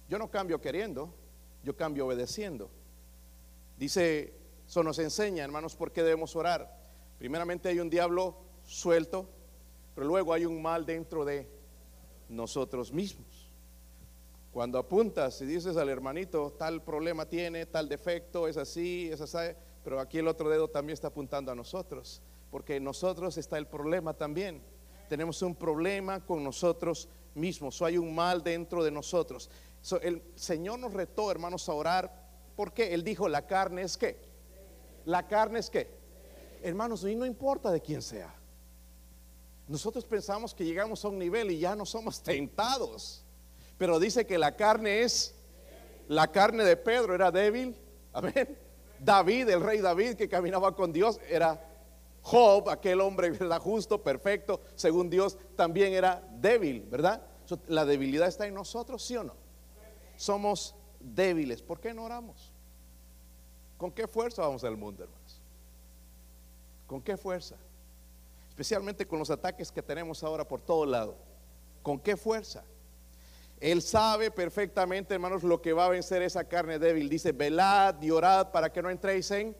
Yo 0.09 0.19
no 0.19 0.29
cambio 0.29 0.59
queriendo, 0.59 1.15
yo 1.63 1.77
cambio 1.77 2.05
obedeciendo. 2.05 2.69
Dice, 3.77 4.42
eso 4.73 4.81
nos 4.81 4.97
enseña, 4.97 5.43
hermanos, 5.43 5.75
por 5.75 5.91
qué 5.91 6.01
debemos 6.01 6.35
orar. 6.35 6.67
Primeramente 7.19 7.69
hay 7.69 7.79
un 7.79 7.91
diablo 7.91 8.35
suelto, 8.65 9.29
pero 9.93 10.07
luego 10.07 10.33
hay 10.33 10.47
un 10.47 10.63
mal 10.63 10.83
dentro 10.83 11.23
de 11.23 11.47
nosotros 12.27 12.91
mismos. 12.91 13.51
Cuando 14.51 14.79
apuntas 14.79 15.39
y 15.41 15.45
dices 15.45 15.77
al 15.77 15.89
hermanito, 15.89 16.55
tal 16.57 16.81
problema 16.81 17.27
tiene, 17.27 17.67
tal 17.67 17.87
defecto, 17.87 18.47
es 18.47 18.57
así, 18.57 19.11
es 19.11 19.21
así, 19.21 19.55
pero 19.83 19.99
aquí 19.99 20.17
el 20.17 20.27
otro 20.27 20.49
dedo 20.49 20.67
también 20.67 20.95
está 20.95 21.09
apuntando 21.09 21.51
a 21.51 21.55
nosotros, 21.55 22.19
porque 22.49 22.77
en 22.77 22.83
nosotros 22.83 23.37
está 23.37 23.59
el 23.59 23.67
problema 23.67 24.15
también. 24.15 24.59
Tenemos 25.07 25.39
un 25.43 25.53
problema 25.53 26.25
con 26.25 26.43
nosotros 26.43 27.07
mismos, 27.35 27.79
o 27.79 27.85
hay 27.85 27.99
un 27.99 28.15
mal 28.15 28.41
dentro 28.41 28.83
de 28.83 28.89
nosotros. 28.89 29.51
So, 29.83 30.01
el 30.01 30.23
Señor 30.33 30.79
nos 30.79 30.93
retó, 30.93 31.29
hermanos, 31.29 31.69
a 31.69 31.73
orar. 31.73 32.11
¿Por 32.55 32.73
qué? 32.73 32.95
Él 32.95 33.03
dijo, 33.03 33.29
la 33.29 33.45
carne 33.45 33.83
es 33.83 33.97
qué. 33.97 34.32
La 35.05 35.27
carne 35.27 35.59
es 35.59 35.69
qué. 35.69 35.87
Hermanos, 36.61 37.03
y 37.03 37.15
no 37.15 37.25
importa 37.25 37.71
de 37.71 37.81
quién 37.81 38.01
sea. 38.01 38.33
Nosotros 39.67 40.05
pensamos 40.05 40.53
que 40.53 40.65
llegamos 40.65 41.03
a 41.03 41.07
un 41.07 41.17
nivel 41.17 41.51
y 41.51 41.59
ya 41.59 41.75
no 41.75 41.85
somos 41.85 42.21
tentados. 42.21 43.23
Pero 43.77 43.99
dice 43.99 44.25
que 44.25 44.37
la 44.37 44.55
carne 44.55 45.01
es, 45.01 45.35
la 46.07 46.31
carne 46.31 46.63
de 46.63 46.77
Pedro 46.77 47.15
era 47.15 47.31
débil. 47.31 47.75
Amén. 48.13 48.57
David, 48.99 49.49
el 49.49 49.61
rey 49.61 49.79
David 49.79 50.15
que 50.15 50.29
caminaba 50.29 50.75
con 50.75 50.93
Dios, 50.93 51.19
era 51.29 51.61
Job, 52.21 52.69
aquel 52.69 53.01
hombre 53.01 53.31
¿verdad? 53.31 53.59
justo, 53.59 54.01
perfecto, 54.01 54.61
según 54.75 55.09
Dios, 55.09 55.37
también 55.55 55.93
era 55.93 56.23
débil, 56.39 56.81
¿verdad? 56.89 57.21
La 57.67 57.85
debilidad 57.85 58.29
está 58.29 58.47
en 58.47 58.53
nosotros, 58.53 59.03
¿sí 59.03 59.17
o 59.17 59.23
no? 59.23 59.35
Somos 60.15 60.75
débiles. 60.99 61.61
¿Por 61.61 61.81
qué 61.81 61.93
no 61.93 62.05
oramos? 62.05 62.52
¿Con 63.83 63.91
qué 63.91 64.07
fuerza 64.07 64.43
vamos 64.43 64.63
al 64.63 64.77
mundo, 64.77 65.03
hermanos? 65.03 65.41
¿Con 66.87 67.01
qué 67.01 67.17
fuerza? 67.17 67.57
Especialmente 68.47 69.05
con 69.05 69.19
los 69.19 69.29
ataques 69.29 69.73
que 69.73 69.81
tenemos 69.81 70.23
ahora 70.23 70.47
por 70.47 70.61
todo 70.61 70.85
lado. 70.85 71.17
¿Con 71.81 71.99
qué 71.99 72.15
fuerza? 72.15 72.63
Él 73.59 73.81
sabe 73.81 74.31
perfectamente, 74.31 75.13
hermanos, 75.13 75.43
lo 75.43 75.61
que 75.61 75.73
va 75.73 75.87
a 75.87 75.89
vencer 75.89 76.21
esa 76.21 76.45
carne 76.45 76.79
débil. 76.79 77.09
Dice, 77.09 77.33
velad 77.33 78.01
y 78.01 78.09
orad 78.09 78.53
para 78.53 78.71
que 78.71 78.81
no 78.81 78.89
entréis 78.89 79.29
en 79.31 79.53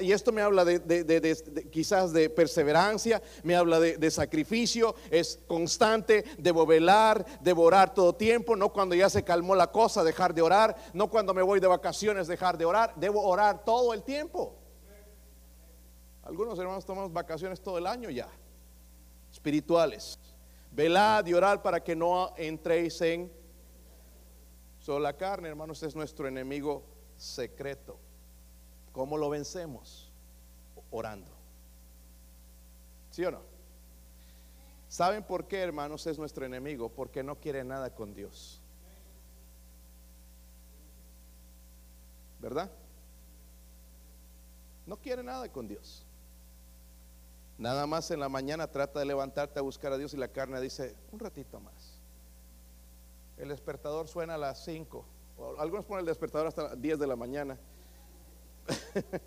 y 0.00 0.12
esto 0.12 0.32
me 0.32 0.42
habla 0.42 0.64
de, 0.64 1.68
quizás 1.70 2.12
de 2.12 2.30
perseverancia, 2.30 3.22
me 3.42 3.54
habla 3.54 3.78
de, 3.78 4.10
sacrificio, 4.10 4.94
es 5.10 5.40
constante, 5.46 6.24
debo 6.38 6.64
velar, 6.66 7.24
debo 7.40 7.62
orar 7.62 7.92
todo 7.92 8.14
tiempo, 8.14 8.56
no 8.56 8.72
cuando 8.72 8.94
ya 8.94 9.10
se 9.10 9.22
calmó 9.22 9.54
la 9.54 9.70
cosa, 9.70 10.02
dejar 10.02 10.34
de 10.34 10.42
orar, 10.42 10.76
no 10.94 11.10
cuando 11.10 11.34
me 11.34 11.42
voy 11.42 11.60
de 11.60 11.66
vacaciones, 11.66 12.26
dejar 12.26 12.56
de 12.56 12.64
orar, 12.64 12.94
debo 12.96 13.22
orar 13.22 13.64
todo 13.64 13.92
el 13.92 14.02
tiempo. 14.02 14.56
Algunos 16.22 16.58
hermanos 16.58 16.84
tomamos 16.84 17.12
vacaciones 17.12 17.60
todo 17.60 17.78
el 17.78 17.86
año 17.86 18.08
ya, 18.08 18.28
espirituales. 19.30 20.18
Velad 20.70 21.26
y 21.26 21.34
orar 21.34 21.60
para 21.62 21.82
que 21.82 21.96
no 21.96 22.32
entréis 22.36 23.00
en... 23.00 23.30
Solo 24.78 25.00
la 25.00 25.16
carne, 25.16 25.48
hermanos, 25.48 25.82
es 25.82 25.94
nuestro 25.94 26.26
enemigo 26.26 26.84
secreto. 27.16 27.98
¿Cómo 28.92 29.16
lo 29.16 29.30
vencemos? 29.30 30.10
Orando. 30.90 31.30
¿Sí 33.10 33.24
o 33.24 33.30
no? 33.30 33.40
¿Saben 34.88 35.22
por 35.22 35.46
qué, 35.46 35.60
hermanos, 35.60 36.06
es 36.06 36.18
nuestro 36.18 36.44
enemigo? 36.44 36.88
Porque 36.88 37.22
no 37.22 37.36
quiere 37.36 37.62
nada 37.62 37.94
con 37.94 38.12
Dios. 38.12 38.60
¿Verdad? 42.40 42.70
No 44.86 44.96
quiere 44.96 45.22
nada 45.22 45.50
con 45.52 45.68
Dios. 45.68 46.04
Nada 47.58 47.86
más 47.86 48.10
en 48.10 48.18
la 48.18 48.28
mañana 48.28 48.66
trata 48.66 48.98
de 48.98 49.04
levantarte 49.04 49.58
a 49.58 49.62
buscar 49.62 49.92
a 49.92 49.98
Dios 49.98 50.14
y 50.14 50.16
la 50.16 50.28
carne 50.28 50.60
dice, 50.60 50.96
un 51.12 51.20
ratito 51.20 51.60
más. 51.60 52.00
El 53.36 53.50
despertador 53.50 54.08
suena 54.08 54.34
a 54.34 54.38
las 54.38 54.64
5. 54.64 55.04
Algunos 55.58 55.84
ponen 55.84 56.00
el 56.00 56.06
despertador 56.06 56.46
hasta 56.46 56.62
las 56.62 56.80
10 56.80 56.98
de 56.98 57.06
la 57.06 57.16
mañana. 57.16 57.58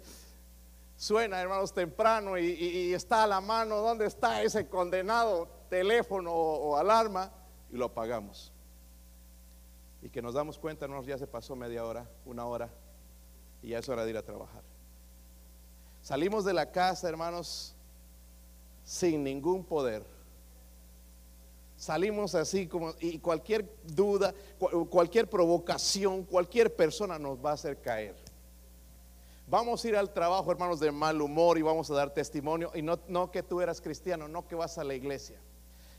Suena, 1.03 1.41
hermanos, 1.41 1.73
temprano 1.73 2.37
y, 2.37 2.93
está 2.93 3.23
a 3.23 3.27
la 3.27 3.41
mano, 3.41 3.77
¿dónde 3.77 4.05
está 4.05 4.41
ese 4.41 4.67
condenado 4.67 5.49
teléfono 5.69 6.31
o, 6.31 6.77
alarma? 6.77 7.29
Y 7.71 7.75
lo 7.75 7.85
apagamos. 7.85 8.53
Y 10.01 10.09
que 10.09 10.21
nos 10.21 10.33
damos 10.33 10.57
cuenta, 10.57 10.85
hermanos, 10.85 11.05
ya 11.05 11.17
se 11.17 11.27
pasó 11.27 11.55
media 11.55 11.83
hora, 11.83 12.09
una 12.25 12.45
hora, 12.45 12.69
y 13.61 13.69
ya 13.69 13.79
es 13.79 13.89
hora 13.89 14.05
de 14.05 14.11
ir 14.11 14.17
a 14.17 14.23
trabajar. 14.23 14.61
Salimos 16.01 16.45
de 16.45 16.53
la 16.53 16.71
casa, 16.71 17.09
hermanos, 17.09 17.75
sin 18.85 19.23
ningún 19.23 19.65
poder. 19.65 20.05
Salimos 21.75 22.33
así 22.33 22.65
como, 22.65 22.93
y 23.01 23.19
cualquier 23.19 23.69
duda, 23.83 24.33
cualquier 24.89 25.29
provocación, 25.29 26.23
cualquier 26.23 26.73
persona 26.73 27.19
nos 27.19 27.43
va 27.43 27.51
a 27.51 27.55
hacer 27.55 27.81
caer. 27.81 28.22
Vamos 29.53 29.85
a 29.85 29.87
ir 29.87 29.95
al 29.95 30.11
trabajo, 30.11 30.51
hermanos, 30.51 30.79
de 30.79 30.91
mal 30.91 31.21
humor 31.21 31.59
y 31.59 31.61
vamos 31.61 31.87
a 31.91 31.93
dar 31.93 32.11
testimonio. 32.11 32.71
Y 32.73 32.81
no, 32.81 33.29
que 33.29 33.43
tú 33.43 33.61
eras 33.61 33.81
cristiano, 33.81 34.27
no 34.27 34.47
que 34.47 34.55
vas 34.55 34.79
a 34.79 34.83
la 34.83 34.95
iglesia. 34.95 35.39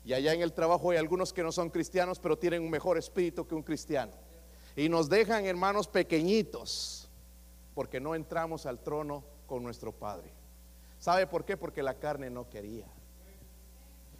Y 0.04 0.12
allá 0.12 0.32
en 0.32 0.42
el 0.42 0.52
trabajo 0.52 0.90
hay 0.90 0.96
algunos 0.96 1.32
que 1.32 1.44
no 1.44 1.52
son 1.52 1.70
cristianos, 1.70 2.18
pero 2.18 2.36
tienen 2.36 2.64
un 2.64 2.68
mejor 2.68 2.98
espíritu 2.98 3.46
que 3.46 3.54
un 3.54 3.62
cristiano. 3.62 4.10
Y 4.74 4.88
nos 4.88 5.08
dejan, 5.08 5.44
hermanos, 5.44 5.86
pequeñitos, 5.86 7.08
porque 7.76 8.00
no 8.00 8.16
entramos 8.16 8.66
al 8.66 8.80
trono 8.80 9.22
con 9.46 9.62
nuestro 9.62 9.92
Padre. 9.92 10.32
¿Sabe 10.98 11.28
por 11.28 11.44
qué? 11.44 11.56
Porque 11.56 11.80
la 11.80 11.94
carne 11.94 12.30
no 12.30 12.50
quería. 12.50 12.88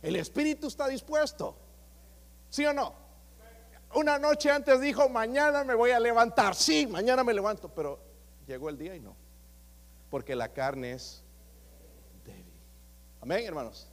El 0.01 0.15
espíritu 0.15 0.69
está 0.69 0.87
dispuesto. 0.87 1.57
¿Sí 2.51 2.65
o 2.67 2.73
no? 2.73 2.95
Una 3.97 4.17
noche 4.17 4.53
antes 4.53 4.81
dijo, 4.81 5.09
mañana 5.09 5.65
me 5.65 5.75
voy 5.75 5.91
a 5.91 5.99
levantar. 5.99 6.55
Sí, 6.55 6.87
mañana 6.87 7.25
me 7.25 7.35
levanto, 7.35 7.69
pero 7.69 7.99
llegó 8.47 8.69
el 8.69 8.79
día 8.79 8.95
y 8.95 9.01
no 9.01 9.24
porque 10.15 10.37
la 10.37 10.53
carne 10.53 10.93
es 10.93 11.25
débil. 12.25 12.55
Amén, 13.21 13.45
hermanos. 13.47 13.89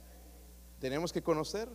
Tenemos 0.78 1.12
que 1.12 1.20
conocer 1.20 1.68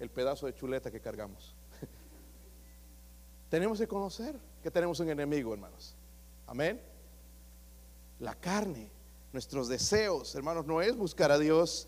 el 0.00 0.10
pedazo 0.10 0.46
de 0.46 0.56
chuleta 0.56 0.90
que 0.90 1.00
cargamos. 1.00 1.54
tenemos 3.48 3.78
que 3.78 3.86
conocer 3.86 4.40
que 4.60 4.72
tenemos 4.72 4.98
un 4.98 5.08
enemigo, 5.08 5.54
hermanos. 5.54 5.94
Amén. 6.48 6.82
La 8.18 8.34
carne, 8.34 8.90
nuestros 9.32 9.68
deseos, 9.68 10.34
hermanos, 10.34 10.66
no 10.66 10.82
es 10.82 10.96
buscar 10.96 11.30
a 11.30 11.38
Dios. 11.38 11.86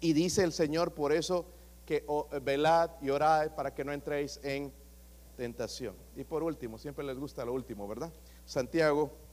Y 0.00 0.12
dice 0.12 0.44
el 0.44 0.52
Señor 0.52 0.92
por 0.92 1.14
eso 1.14 1.46
que 1.86 2.04
velad 2.42 2.90
y 3.00 3.08
orad 3.08 3.54
para 3.54 3.72
que 3.72 3.86
no 3.86 3.92
entréis 3.94 4.38
en 4.42 4.70
tentación. 5.38 5.96
Y 6.14 6.24
por 6.24 6.42
último, 6.42 6.76
siempre 6.76 7.06
les 7.06 7.18
gusta 7.18 7.42
lo 7.42 7.54
último, 7.54 7.88
¿verdad? 7.88 8.12
Santiago 8.44 9.24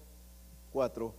4. 0.74 1.14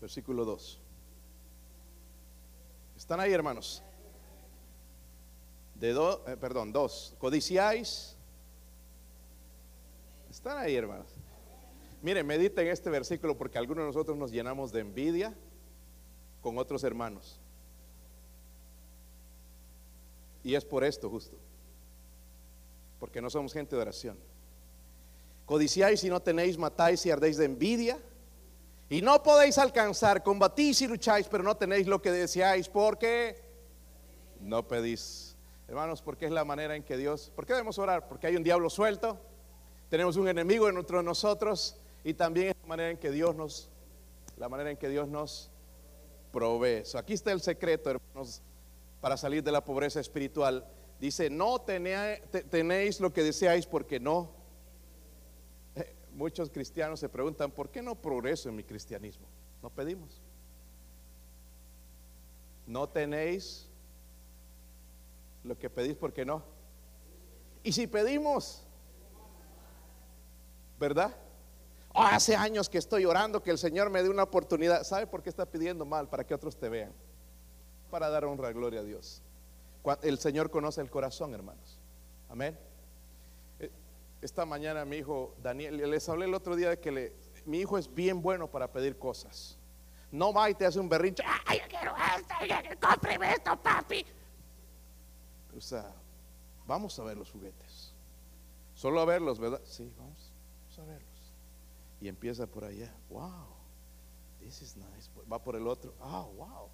Versículo 0.00 0.44
2. 0.44 0.80
¿Están 2.96 3.20
ahí, 3.20 3.32
hermanos? 3.32 3.82
De 5.76 5.92
dos, 5.92 6.20
eh, 6.26 6.36
perdón, 6.36 6.72
dos. 6.72 7.14
Codiciáis. 7.18 8.16
Están 10.28 10.58
ahí, 10.58 10.74
hermanos. 10.74 11.14
Miren, 12.02 12.26
mediten 12.26 12.66
este 12.66 12.90
versículo 12.90 13.36
porque 13.38 13.58
algunos 13.58 13.82
de 13.82 13.86
nosotros 13.86 14.16
nos 14.16 14.32
llenamos 14.32 14.72
de 14.72 14.80
envidia 14.80 15.34
con 16.40 16.58
otros 16.58 16.82
hermanos. 16.82 17.40
Y 20.46 20.54
es 20.54 20.64
por 20.64 20.84
esto 20.84 21.10
justo. 21.10 21.36
Porque 23.00 23.20
no 23.20 23.28
somos 23.28 23.52
gente 23.52 23.74
de 23.74 23.82
oración. 23.82 24.16
Codiciáis 25.44 26.04
y 26.04 26.08
no 26.08 26.20
tenéis, 26.20 26.56
matáis 26.56 27.04
y 27.04 27.10
ardéis 27.10 27.36
de 27.36 27.46
envidia. 27.46 27.98
Y 28.88 29.02
no 29.02 29.24
podéis 29.24 29.58
alcanzar, 29.58 30.22
combatís 30.22 30.82
y 30.82 30.86
lucháis, 30.86 31.26
pero 31.26 31.42
no 31.42 31.56
tenéis 31.56 31.88
lo 31.88 32.00
que 32.00 32.12
deseáis 32.12 32.68
porque 32.68 33.42
no 34.38 34.68
pedís. 34.68 35.36
Hermanos, 35.66 36.00
porque 36.00 36.26
es 36.26 36.30
la 36.30 36.44
manera 36.44 36.76
en 36.76 36.84
que 36.84 36.96
Dios, 36.96 37.32
¿por 37.34 37.44
qué 37.44 37.54
debemos 37.54 37.76
orar? 37.80 38.06
Porque 38.06 38.28
hay 38.28 38.36
un 38.36 38.44
diablo 38.44 38.70
suelto, 38.70 39.18
tenemos 39.88 40.14
un 40.14 40.28
enemigo 40.28 40.66
dentro 40.66 40.98
de 40.98 41.02
nosotros 41.02 41.76
y 42.04 42.14
también 42.14 42.50
es 42.50 42.56
la 42.62 42.68
manera 42.68 42.90
en 42.90 42.98
que 42.98 43.10
Dios 43.10 43.34
nos, 43.34 43.68
la 44.36 44.48
manera 44.48 44.70
en 44.70 44.76
que 44.76 44.88
Dios 44.88 45.08
nos 45.08 45.50
provee. 46.30 46.84
aquí 46.94 47.14
está 47.14 47.32
el 47.32 47.40
secreto, 47.40 47.90
hermanos, 47.90 48.42
para 49.06 49.16
salir 49.16 49.40
de 49.44 49.52
la 49.52 49.64
pobreza 49.64 50.00
espiritual. 50.00 50.66
Dice, 50.98 51.30
no 51.30 51.60
tenéis 51.60 52.98
lo 52.98 53.12
que 53.12 53.22
deseáis 53.22 53.64
porque 53.64 54.00
no. 54.00 54.32
Muchos 56.10 56.50
cristianos 56.50 56.98
se 56.98 57.08
preguntan, 57.08 57.52
¿por 57.52 57.70
qué 57.70 57.82
no 57.82 57.94
progreso 57.94 58.48
en 58.48 58.56
mi 58.56 58.64
cristianismo? 58.64 59.28
No 59.62 59.70
pedimos. 59.70 60.20
No 62.66 62.88
tenéis 62.88 63.68
lo 65.44 65.56
que 65.56 65.70
pedís 65.70 65.94
porque 65.94 66.24
no. 66.24 66.42
Y 67.62 67.70
si 67.70 67.86
pedimos, 67.86 68.66
¿verdad? 70.80 71.16
Hace 71.94 72.34
años 72.34 72.68
que 72.68 72.78
estoy 72.78 73.04
orando 73.04 73.40
que 73.40 73.52
el 73.52 73.58
Señor 73.58 73.88
me 73.88 74.02
dé 74.02 74.08
una 74.08 74.24
oportunidad. 74.24 74.82
¿Sabe 74.82 75.06
por 75.06 75.22
qué 75.22 75.30
está 75.30 75.46
pidiendo 75.46 75.84
mal? 75.84 76.08
Para 76.08 76.26
que 76.26 76.34
otros 76.34 76.58
te 76.58 76.68
vean 76.68 77.05
para 77.96 78.10
dar 78.10 78.26
honra, 78.26 78.52
gloria 78.52 78.80
a 78.80 78.82
Dios. 78.82 79.22
El 80.02 80.18
Señor 80.18 80.50
conoce 80.50 80.82
el 80.82 80.90
corazón, 80.90 81.32
hermanos. 81.32 81.80
Amén. 82.28 82.58
Eh, 83.58 83.70
esta 84.20 84.44
mañana 84.44 84.84
mi 84.84 84.98
hijo 84.98 85.34
Daniel, 85.42 85.78
les 85.90 86.06
hablé 86.06 86.26
el 86.26 86.34
otro 86.34 86.56
día 86.56 86.68
de 86.68 86.78
que 86.78 87.14
mi 87.46 87.58
hijo 87.58 87.78
es 87.78 87.94
bien 87.94 88.20
bueno 88.20 88.50
para 88.50 88.70
pedir 88.70 88.98
cosas. 88.98 89.56
No 90.12 90.30
va 90.30 90.50
y 90.50 90.54
te 90.54 90.66
hace 90.66 90.78
un 90.78 90.90
berrinche. 90.90 91.22
¡Ay, 91.46 91.58
yo 91.60 91.64
quiero 91.70 91.94
esto! 91.96 92.86
¡Cómpreme 92.86 93.32
esto, 93.32 93.56
papi! 93.62 94.04
O 95.56 95.60
sea, 95.62 95.90
vamos 96.66 96.98
a 96.98 97.02
ver 97.02 97.16
los 97.16 97.30
juguetes. 97.30 97.94
Solo 98.74 99.00
a 99.00 99.06
verlos, 99.06 99.38
¿verdad? 99.40 99.62
Sí, 99.64 99.90
vamos 99.96 100.30
a 100.76 100.82
verlos. 100.82 101.32
Y 102.02 102.08
empieza 102.08 102.46
por 102.46 102.64
allá. 102.64 102.94
¡Wow! 103.08 103.46
This 104.40 104.60
is 104.60 104.76
nice. 104.76 105.08
Va 105.32 105.42
por 105.42 105.56
el 105.56 105.66
otro. 105.66 105.94
¡Ah, 105.98 106.26
wow! 106.36 106.68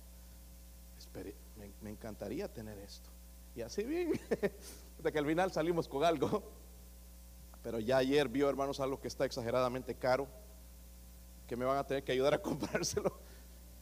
Me, 1.82 1.90
encantaría 1.90 2.52
tener 2.52 2.78
esto. 2.78 3.10
Y 3.54 3.62
así 3.62 3.84
bien. 3.84 4.12
De 5.02 5.12
que 5.12 5.18
al 5.18 5.26
final 5.26 5.52
salimos 5.52 5.88
con 5.88 6.04
algo. 6.04 6.42
Pero 7.62 7.78
ya 7.78 7.98
ayer 7.98 8.28
vio, 8.28 8.48
hermanos, 8.48 8.80
algo 8.80 9.00
que 9.00 9.08
está 9.08 9.24
exageradamente 9.24 9.94
caro, 9.94 10.26
que 11.46 11.56
me 11.56 11.64
van 11.64 11.78
a 11.78 11.86
tener 11.86 12.02
que 12.02 12.12
ayudar 12.12 12.34
a 12.34 12.38
comprárselo. 12.42 13.12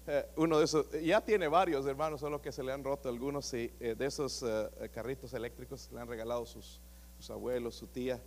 Eh, 0.07 0.27
uno 0.37 0.59
de 0.59 0.65
esos, 0.65 0.87
ya 1.03 1.21
tiene 1.21 1.47
varios, 1.47 1.87
hermanos, 1.87 2.21
solo 2.21 2.41
que 2.41 2.53
se 2.53 2.63
le 2.63 2.73
han 2.73 2.83
roto 2.83 3.09
algunos 3.09 3.53
eh, 3.55 3.71
de 3.79 4.07
esos 4.07 4.43
eh, 4.43 4.91
carritos 4.93 5.35
eléctricos 5.35 5.89
le 5.93 6.01
han 6.01 6.09
regalado 6.09 6.47
sus, 6.47 6.81
abuelos, 7.29 7.77
su 7.77 7.87
tía 7.87 8.21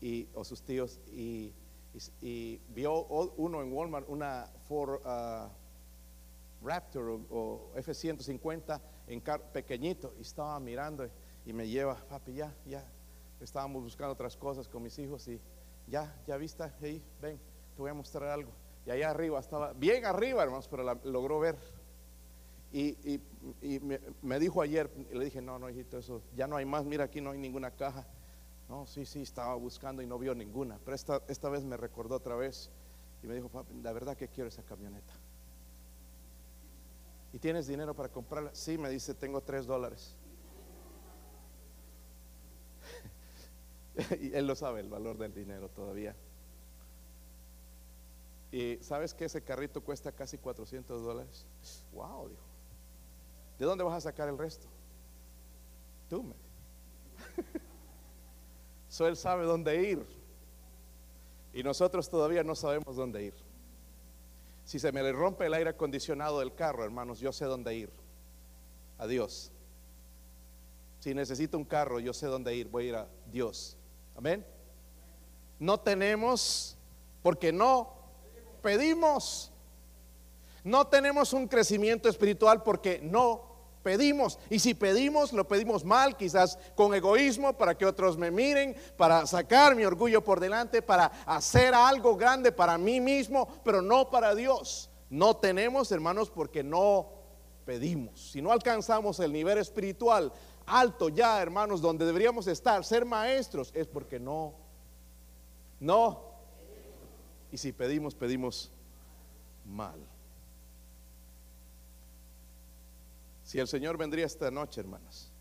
y, 0.00 0.28
o 0.34 0.44
sus 0.44 0.62
tíos. 0.62 1.00
Y, 1.12 1.52
vio 2.68 3.04
uno 3.36 3.60
en 3.62 3.72
Walmart, 3.72 4.08
una 4.08 4.48
Ford 4.68 5.00
uh, 5.04 5.50
Raptor 6.62 7.20
o, 7.30 7.72
F-150 7.76 8.80
en 9.06 9.22
pequeñito, 9.52 10.14
y 10.18 10.22
estaba 10.22 10.58
mirando 10.60 11.08
y 11.46 11.52
me 11.52 11.68
lleva, 11.68 11.94
papi, 11.94 12.34
ya, 12.34 12.54
ya, 12.66 12.84
estábamos 13.40 13.82
buscando 13.82 14.12
otras 14.12 14.36
cosas 14.36 14.68
con 14.68 14.82
mis 14.82 14.98
hijos 14.98 15.26
y 15.28 15.40
ya, 15.86 16.14
ya 16.26 16.36
vista, 16.36 16.74
ahí, 16.82 17.02
ven, 17.20 17.38
te 17.74 17.82
voy 17.82 17.90
a 17.90 17.94
mostrar 17.94 18.28
algo. 18.30 18.52
Y 18.84 18.90
allá 18.90 19.10
arriba 19.10 19.38
estaba, 19.38 19.72
bien 19.72 20.04
arriba, 20.04 20.42
hermanos, 20.42 20.68
pero 20.68 20.94
logró 21.04 21.40
ver. 21.40 21.56
Y, 22.70 23.20
me, 24.22 24.38
dijo 24.38 24.60
ayer, 24.60 24.90
y 25.10 25.16
le 25.16 25.24
dije, 25.24 25.40
no, 25.40 25.58
no, 25.58 25.70
hijito, 25.70 25.98
eso 25.98 26.22
ya 26.36 26.46
no 26.46 26.56
hay 26.56 26.66
más, 26.66 26.84
mira, 26.84 27.04
aquí 27.04 27.20
no 27.20 27.30
hay 27.30 27.38
ninguna 27.38 27.70
caja. 27.70 28.06
No, 28.68 28.86
sí, 28.86 29.06
sí, 29.06 29.22
estaba 29.22 29.54
buscando 29.54 30.02
y 30.02 30.06
no 30.06 30.18
vio 30.18 30.34
ninguna. 30.34 30.78
Pero 30.84 30.94
esta, 30.94 31.22
esta 31.28 31.48
vez 31.48 31.64
me 31.64 31.78
recordó 31.78 32.16
otra 32.16 32.36
vez 32.36 32.70
y 33.22 33.26
me 33.26 33.34
dijo, 33.34 33.48
papi, 33.48 33.72
la 33.82 33.92
verdad 33.92 34.16
que 34.16 34.28
quiero 34.28 34.48
esa 34.48 34.62
camioneta. 34.62 35.14
¿Y 37.32 37.38
tienes 37.38 37.66
dinero 37.66 37.94
para 37.94 38.08
comprarla? 38.08 38.54
Sí, 38.54 38.78
me 38.78 38.88
dice, 38.88 39.14
tengo 39.14 39.40
tres 39.42 39.66
dólares. 39.66 40.16
y 44.20 44.34
él 44.34 44.46
lo 44.46 44.54
sabe, 44.54 44.80
el 44.80 44.88
valor 44.88 45.18
del 45.18 45.34
dinero 45.34 45.68
todavía. 45.68 46.14
Y 48.50 48.78
sabes 48.80 49.12
que 49.12 49.26
ese 49.26 49.42
carrito 49.42 49.82
cuesta 49.82 50.12
casi 50.12 50.38
400 50.38 51.02
dólares. 51.02 51.46
Wow, 51.92 52.28
dijo. 52.28 52.42
¿De 53.58 53.66
dónde 53.66 53.84
vas 53.84 53.96
a 53.96 54.00
sacar 54.00 54.28
el 54.28 54.38
resto? 54.38 54.66
Tú 56.08 56.22
me. 56.22 56.34
so 58.88 59.06
él 59.06 59.16
sabe 59.16 59.44
dónde 59.44 59.90
ir. 59.90 60.06
Y 61.52 61.62
nosotros 61.62 62.08
todavía 62.08 62.42
no 62.42 62.54
sabemos 62.54 62.96
dónde 62.96 63.24
ir. 63.24 63.47
Si 64.68 64.78
se 64.78 64.92
me 64.92 65.02
le 65.02 65.12
rompe 65.12 65.46
el 65.46 65.54
aire 65.54 65.70
acondicionado 65.70 66.40
del 66.40 66.54
carro, 66.54 66.84
hermanos, 66.84 67.20
yo 67.20 67.32
sé 67.32 67.46
dónde 67.46 67.74
ir. 67.74 67.90
Adiós. 68.98 69.50
Si 71.00 71.14
necesito 71.14 71.56
un 71.56 71.64
carro, 71.64 72.00
yo 72.00 72.12
sé 72.12 72.26
dónde 72.26 72.54
ir. 72.54 72.68
Voy 72.68 72.84
a 72.84 72.88
ir 72.88 72.94
a 72.96 73.08
Dios. 73.32 73.78
Amén. 74.14 74.44
No 75.58 75.80
tenemos, 75.80 76.76
porque 77.22 77.50
no 77.50 78.10
pedimos. 78.60 79.50
No 80.64 80.86
tenemos 80.86 81.32
un 81.32 81.48
crecimiento 81.48 82.10
espiritual 82.10 82.62
porque 82.62 83.00
no 83.02 83.47
pedimos. 83.88 84.38
Y 84.50 84.58
si 84.58 84.74
pedimos, 84.74 85.32
lo 85.32 85.48
pedimos 85.48 85.82
mal, 85.82 86.14
quizás 86.14 86.58
con 86.74 86.94
egoísmo, 86.94 87.56
para 87.56 87.74
que 87.74 87.86
otros 87.86 88.18
me 88.18 88.30
miren, 88.30 88.76
para 88.98 89.26
sacar 89.26 89.74
mi 89.74 89.82
orgullo 89.86 90.22
por 90.22 90.40
delante, 90.40 90.82
para 90.82 91.06
hacer 91.24 91.72
algo 91.72 92.14
grande 92.14 92.52
para 92.52 92.76
mí 92.76 93.00
mismo, 93.00 93.48
pero 93.64 93.80
no 93.80 94.10
para 94.10 94.34
Dios. 94.34 94.90
No 95.08 95.38
tenemos, 95.38 95.90
hermanos, 95.90 96.28
porque 96.28 96.62
no 96.62 97.08
pedimos. 97.64 98.32
Si 98.32 98.42
no 98.42 98.52
alcanzamos 98.52 99.20
el 99.20 99.32
nivel 99.32 99.56
espiritual 99.56 100.34
alto 100.66 101.08
ya, 101.08 101.40
hermanos, 101.40 101.80
donde 101.80 102.04
deberíamos 102.04 102.46
estar, 102.46 102.84
ser 102.84 103.06
maestros, 103.06 103.70
es 103.74 103.86
porque 103.86 104.20
no, 104.20 104.52
no. 105.80 106.28
Y 107.50 107.56
si 107.56 107.72
pedimos, 107.72 108.14
pedimos 108.14 108.70
mal. 109.64 109.98
Si 113.48 113.58
el 113.58 113.66
Señor 113.66 113.96
vendría 113.96 114.26
esta 114.26 114.50
noche, 114.50 114.82
hermanas, 114.82 115.32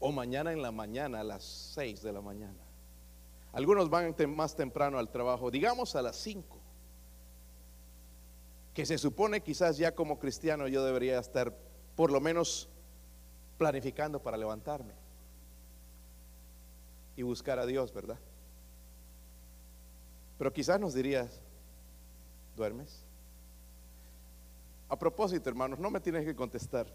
o 0.00 0.12
mañana 0.12 0.52
en 0.52 0.60
la 0.60 0.70
mañana, 0.70 1.20
a 1.20 1.24
las 1.24 1.42
6 1.42 2.02
de 2.02 2.12
la 2.12 2.20
mañana, 2.20 2.60
algunos 3.54 3.88
van 3.88 4.14
más 4.36 4.54
temprano 4.54 4.98
al 4.98 5.08
trabajo, 5.08 5.50
digamos 5.50 5.96
a 5.96 6.02
las 6.02 6.16
5, 6.16 6.58
que 8.74 8.84
se 8.84 8.98
supone 8.98 9.40
quizás 9.40 9.78
ya 9.78 9.94
como 9.94 10.18
cristiano 10.18 10.68
yo 10.68 10.84
debería 10.84 11.18
estar 11.18 11.56
por 11.96 12.12
lo 12.12 12.20
menos 12.20 12.68
planificando 13.56 14.22
para 14.22 14.36
levantarme 14.36 14.92
y 17.16 17.22
buscar 17.22 17.58
a 17.58 17.64
Dios, 17.64 17.94
¿verdad? 17.94 18.18
Pero 20.36 20.52
quizás 20.52 20.78
nos 20.78 20.92
dirías, 20.92 21.40
¿duermes? 22.54 23.06
A 24.94 24.96
propósito, 24.96 25.50
hermanos, 25.50 25.80
no 25.80 25.90
me 25.90 25.98
tienes 25.98 26.24
que 26.24 26.36
contestar. 26.36 26.86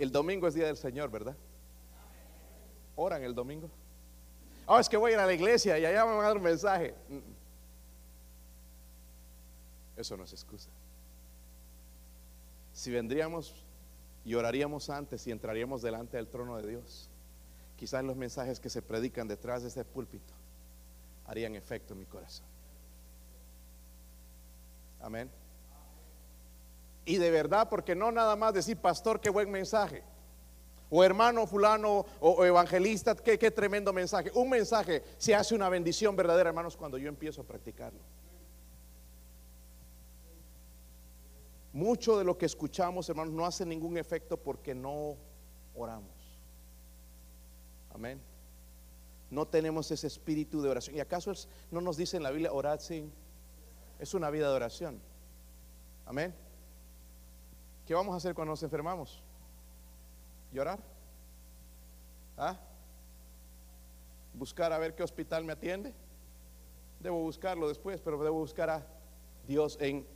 El 0.00 0.10
domingo 0.10 0.48
es 0.48 0.54
día 0.54 0.66
del 0.66 0.76
Señor, 0.76 1.08
¿verdad? 1.08 1.36
¿Oran 2.96 3.22
el 3.22 3.32
domingo? 3.36 3.70
Ah, 4.66 4.80
es 4.80 4.88
que 4.88 4.96
voy 4.96 5.12
a 5.12 5.14
ir 5.14 5.20
a 5.20 5.26
la 5.26 5.32
iglesia 5.32 5.78
y 5.78 5.84
allá 5.84 6.04
me 6.04 6.10
van 6.10 6.24
a 6.24 6.26
dar 6.26 6.36
un 6.36 6.42
mensaje. 6.42 6.92
Eso 9.96 10.16
no 10.16 10.24
es 10.24 10.32
excusa. 10.32 10.68
Si 12.72 12.90
vendríamos 12.90 13.54
y 14.24 14.34
oraríamos 14.34 14.90
antes 14.90 15.24
y 15.28 15.30
entraríamos 15.30 15.82
delante 15.82 16.16
del 16.16 16.26
trono 16.26 16.56
de 16.56 16.66
Dios, 16.66 17.08
quizás 17.76 18.02
los 18.02 18.16
mensajes 18.16 18.58
que 18.58 18.70
se 18.70 18.82
predican 18.82 19.28
detrás 19.28 19.62
de 19.62 19.68
ese 19.68 19.84
púlpito 19.84 20.34
harían 21.28 21.54
efecto 21.54 21.92
en 21.94 22.00
mi 22.00 22.06
corazón. 22.06 22.46
Amén. 25.00 25.30
Y 27.04 27.16
de 27.16 27.30
verdad, 27.30 27.68
porque 27.68 27.94
no 27.94 28.12
nada 28.12 28.36
más 28.36 28.54
decir, 28.54 28.76
pastor, 28.76 29.20
qué 29.20 29.30
buen 29.30 29.50
mensaje. 29.50 30.02
O 30.90 31.04
hermano 31.04 31.46
fulano 31.46 32.04
o, 32.20 32.44
evangelista, 32.44 33.14
qué, 33.14 33.50
tremendo 33.50 33.92
mensaje. 33.92 34.30
Un 34.34 34.50
mensaje 34.50 35.04
se 35.18 35.34
hace 35.34 35.54
una 35.54 35.68
bendición 35.68 36.16
verdadera, 36.16 36.50
hermanos, 36.50 36.76
cuando 36.76 36.98
yo 36.98 37.08
empiezo 37.08 37.42
a 37.42 37.44
practicarlo. 37.44 38.00
Mucho 41.72 42.18
de 42.18 42.24
lo 42.24 42.36
que 42.36 42.46
escuchamos, 42.46 43.08
hermanos, 43.08 43.32
no 43.32 43.46
hace 43.46 43.64
ningún 43.64 43.96
efecto 43.96 44.36
porque 44.36 44.74
no 44.74 45.16
oramos. 45.76 46.40
Amén. 47.94 48.20
No 49.30 49.46
tenemos 49.46 49.88
ese 49.92 50.08
espíritu 50.08 50.60
de 50.60 50.70
oración. 50.70 50.96
¿Y 50.96 51.00
acaso 51.00 51.32
no 51.70 51.80
nos 51.80 51.96
dice 51.96 52.16
en 52.16 52.24
la 52.24 52.32
Biblia, 52.32 52.52
orad 52.52 52.80
sin? 52.80 53.12
Es 54.00 54.12
una 54.12 54.28
vida 54.30 54.48
de 54.48 54.56
oración. 54.56 55.00
Amén. 56.04 56.34
¿Qué 57.90 57.94
vamos 57.94 58.14
a 58.14 58.18
hacer 58.18 58.36
cuando 58.36 58.52
nos 58.52 58.62
enfermamos? 58.62 59.20
¿Llorar? 60.52 60.78
¿Ah? 62.36 62.56
¿Buscar 64.32 64.72
a 64.72 64.78
ver 64.78 64.94
qué 64.94 65.02
hospital 65.02 65.44
me 65.44 65.54
atiende? 65.54 65.92
Debo 67.00 67.20
buscarlo 67.20 67.66
después, 67.66 68.00
pero 68.00 68.22
debo 68.22 68.38
buscar 68.38 68.70
a 68.70 68.86
Dios 69.48 69.76
en 69.80 70.06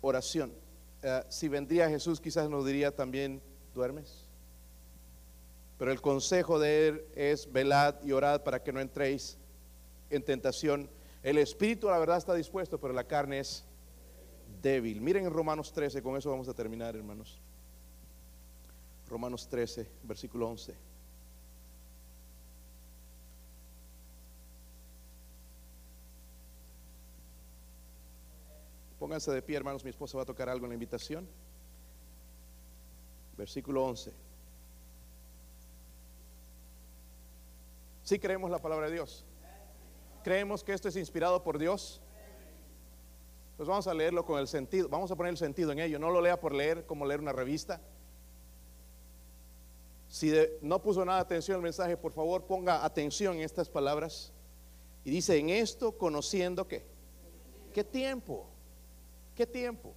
oración. 0.00 0.52
Eh, 1.00 1.22
si 1.28 1.46
vendría 1.46 1.88
Jesús, 1.88 2.20
quizás 2.20 2.50
nos 2.50 2.66
diría 2.66 2.90
también, 2.90 3.40
¿duermes? 3.72 4.24
Pero 5.78 5.92
el 5.92 6.00
consejo 6.00 6.58
de 6.58 6.88
él 6.88 7.06
es 7.14 7.52
velad 7.52 8.02
y 8.02 8.10
orad 8.10 8.42
para 8.42 8.64
que 8.64 8.72
no 8.72 8.80
entréis 8.80 9.38
en 10.10 10.24
tentación. 10.24 10.90
El 11.22 11.38
espíritu, 11.38 11.86
la 11.86 12.00
verdad, 12.00 12.16
está 12.16 12.34
dispuesto, 12.34 12.80
pero 12.80 12.92
la 12.92 13.04
carne 13.04 13.38
es 13.38 13.64
débil. 14.62 15.00
Miren 15.00 15.26
en 15.26 15.32
Romanos 15.32 15.72
13, 15.72 16.02
con 16.02 16.16
eso 16.16 16.30
vamos 16.30 16.48
a 16.48 16.54
terminar, 16.54 16.94
hermanos. 16.94 17.40
Romanos 19.08 19.48
13, 19.48 19.86
versículo 20.04 20.48
11. 20.48 20.74
Pónganse 28.98 29.32
de 29.32 29.42
pie, 29.42 29.56
hermanos. 29.56 29.82
Mi 29.82 29.90
esposa 29.90 30.16
va 30.16 30.22
a 30.22 30.26
tocar 30.26 30.48
algo 30.48 30.64
en 30.64 30.70
la 30.70 30.74
invitación. 30.74 31.28
Versículo 33.36 33.84
11. 33.84 34.12
Si 38.04 38.18
creemos 38.18 38.50
la 38.50 38.60
palabra 38.60 38.86
de 38.86 38.92
Dios. 38.92 39.24
Creemos 40.22 40.62
que 40.62 40.72
esto 40.72 40.88
es 40.88 40.94
inspirado 40.94 41.42
por 41.42 41.58
Dios. 41.58 42.00
Pues 43.56 43.68
vamos 43.68 43.86
a 43.86 43.94
leerlo 43.94 44.24
con 44.24 44.38
el 44.40 44.48
sentido, 44.48 44.88
vamos 44.88 45.10
a 45.10 45.16
poner 45.16 45.30
el 45.30 45.36
sentido 45.36 45.72
en 45.72 45.78
ello. 45.78 45.98
No 45.98 46.10
lo 46.10 46.20
lea 46.20 46.40
por 46.40 46.54
leer 46.54 46.86
como 46.86 47.06
leer 47.06 47.20
una 47.20 47.32
revista. 47.32 47.80
Si 50.08 50.32
no 50.60 50.82
puso 50.82 51.04
nada 51.04 51.20
atención 51.20 51.56
al 51.56 51.62
mensaje, 51.62 51.96
por 51.96 52.12
favor 52.12 52.44
ponga 52.44 52.84
atención 52.84 53.36
en 53.36 53.42
estas 53.42 53.68
palabras. 53.68 54.32
Y 55.04 55.10
dice, 55.10 55.38
en 55.38 55.48
esto 55.48 55.96
conociendo 55.96 56.68
que, 56.68 56.84
¿qué 57.72 57.82
tiempo? 57.82 58.46
¿Qué 59.34 59.46
tiempo? 59.46 59.94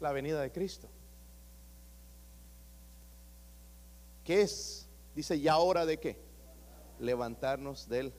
La 0.00 0.12
venida 0.12 0.40
de 0.40 0.52
Cristo. 0.52 0.88
¿Qué 4.24 4.42
es? 4.42 4.86
Dice, 5.14 5.40
¿ya 5.40 5.58
hora 5.58 5.84
de 5.84 5.98
qué? 5.98 6.18
Levantarnos 7.00 7.88
del 7.88 8.12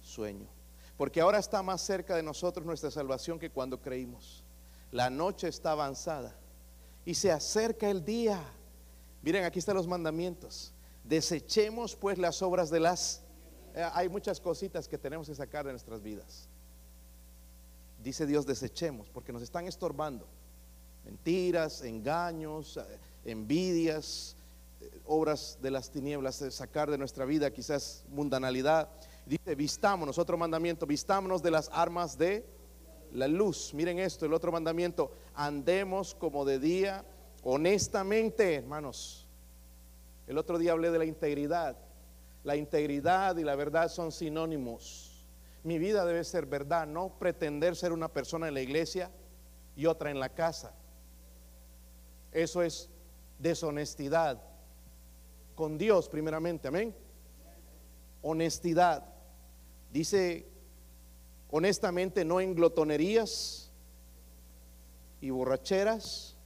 sueño. 0.00 0.57
Porque 0.98 1.20
ahora 1.20 1.38
está 1.38 1.62
más 1.62 1.80
cerca 1.80 2.16
de 2.16 2.24
nosotros 2.24 2.66
nuestra 2.66 2.90
salvación 2.90 3.38
que 3.38 3.50
cuando 3.50 3.80
creímos. 3.80 4.44
La 4.90 5.08
noche 5.08 5.48
está 5.48 5.70
avanzada 5.70 6.36
y 7.04 7.14
se 7.14 7.30
acerca 7.30 7.88
el 7.88 8.04
día. 8.04 8.42
Miren, 9.22 9.44
aquí 9.44 9.60
están 9.60 9.76
los 9.76 9.86
mandamientos. 9.86 10.74
Desechemos 11.04 11.94
pues 11.94 12.18
las 12.18 12.42
obras 12.42 12.68
de 12.68 12.80
las... 12.80 13.22
Eh, 13.74 13.88
hay 13.94 14.08
muchas 14.08 14.40
cositas 14.40 14.88
que 14.88 14.98
tenemos 14.98 15.28
que 15.28 15.34
sacar 15.36 15.64
de 15.64 15.70
nuestras 15.70 16.02
vidas. 16.02 16.48
Dice 18.02 18.26
Dios, 18.26 18.44
desechemos, 18.44 19.08
porque 19.08 19.32
nos 19.32 19.42
están 19.42 19.66
estorbando. 19.66 20.26
Mentiras, 21.04 21.82
engaños, 21.82 22.76
eh, 22.76 22.98
envidias, 23.24 24.36
eh, 24.80 25.00
obras 25.06 25.58
de 25.62 25.70
las 25.70 25.90
tinieblas, 25.90 26.44
sacar 26.50 26.90
de 26.90 26.98
nuestra 26.98 27.24
vida 27.24 27.52
quizás 27.52 28.04
mundanalidad. 28.08 28.88
Dice, 29.28 29.54
vistámonos, 29.54 30.16
otro 30.16 30.38
mandamiento, 30.38 30.86
vistámonos 30.86 31.42
de 31.42 31.50
las 31.50 31.68
armas 31.70 32.16
de 32.16 32.46
la 33.12 33.28
luz. 33.28 33.74
Miren 33.74 33.98
esto, 33.98 34.24
el 34.24 34.32
otro 34.32 34.50
mandamiento, 34.50 35.12
andemos 35.34 36.14
como 36.14 36.46
de 36.46 36.58
día, 36.58 37.04
honestamente, 37.42 38.54
hermanos. 38.54 39.28
El 40.26 40.38
otro 40.38 40.56
día 40.56 40.72
hablé 40.72 40.90
de 40.90 40.98
la 40.98 41.04
integridad. 41.04 41.76
La 42.42 42.56
integridad 42.56 43.36
y 43.36 43.44
la 43.44 43.54
verdad 43.54 43.90
son 43.90 44.12
sinónimos. 44.12 45.26
Mi 45.62 45.78
vida 45.78 46.06
debe 46.06 46.24
ser 46.24 46.46
verdad, 46.46 46.86
no 46.86 47.18
pretender 47.18 47.76
ser 47.76 47.92
una 47.92 48.08
persona 48.08 48.48
en 48.48 48.54
la 48.54 48.62
iglesia 48.62 49.10
y 49.76 49.84
otra 49.84 50.10
en 50.10 50.20
la 50.20 50.30
casa. 50.30 50.72
Eso 52.32 52.62
es 52.62 52.88
deshonestidad. 53.38 54.42
Con 55.54 55.76
Dios 55.76 56.08
primeramente, 56.08 56.68
amén. 56.68 56.96
Honestidad. 58.22 59.17
Dice, 59.92 60.46
honestamente, 61.50 62.24
no 62.24 62.40
en 62.40 62.54
glotonerías 62.54 63.70
y 65.20 65.30
borracheras, 65.30 66.36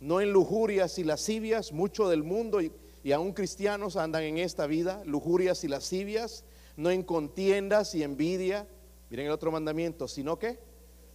no 0.00 0.20
en 0.20 0.32
lujurias 0.32 0.98
y 0.98 1.04
lascivias, 1.04 1.72
mucho 1.72 2.08
del 2.08 2.22
mundo 2.22 2.60
y, 2.60 2.72
y 3.02 3.12
aún 3.12 3.32
cristianos 3.32 3.96
andan 3.96 4.22
en 4.24 4.38
esta 4.38 4.66
vida, 4.66 5.02
lujurias 5.04 5.64
y 5.64 5.68
lascivias, 5.68 6.44
no 6.76 6.90
en 6.90 7.02
contiendas 7.02 7.94
y 7.94 8.02
envidia, 8.02 8.66
miren 9.10 9.26
el 9.26 9.32
otro 9.32 9.50
mandamiento, 9.50 10.08
sino 10.08 10.38
que 10.38 10.58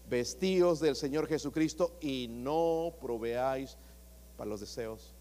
vestíos 0.09 0.79
del 0.79 0.95
Señor 0.95 1.27
Jesucristo 1.27 1.97
y 2.01 2.27
no 2.29 2.93
proveáis 2.99 3.77
para 4.37 4.49
los 4.49 4.59
deseos 4.59 5.13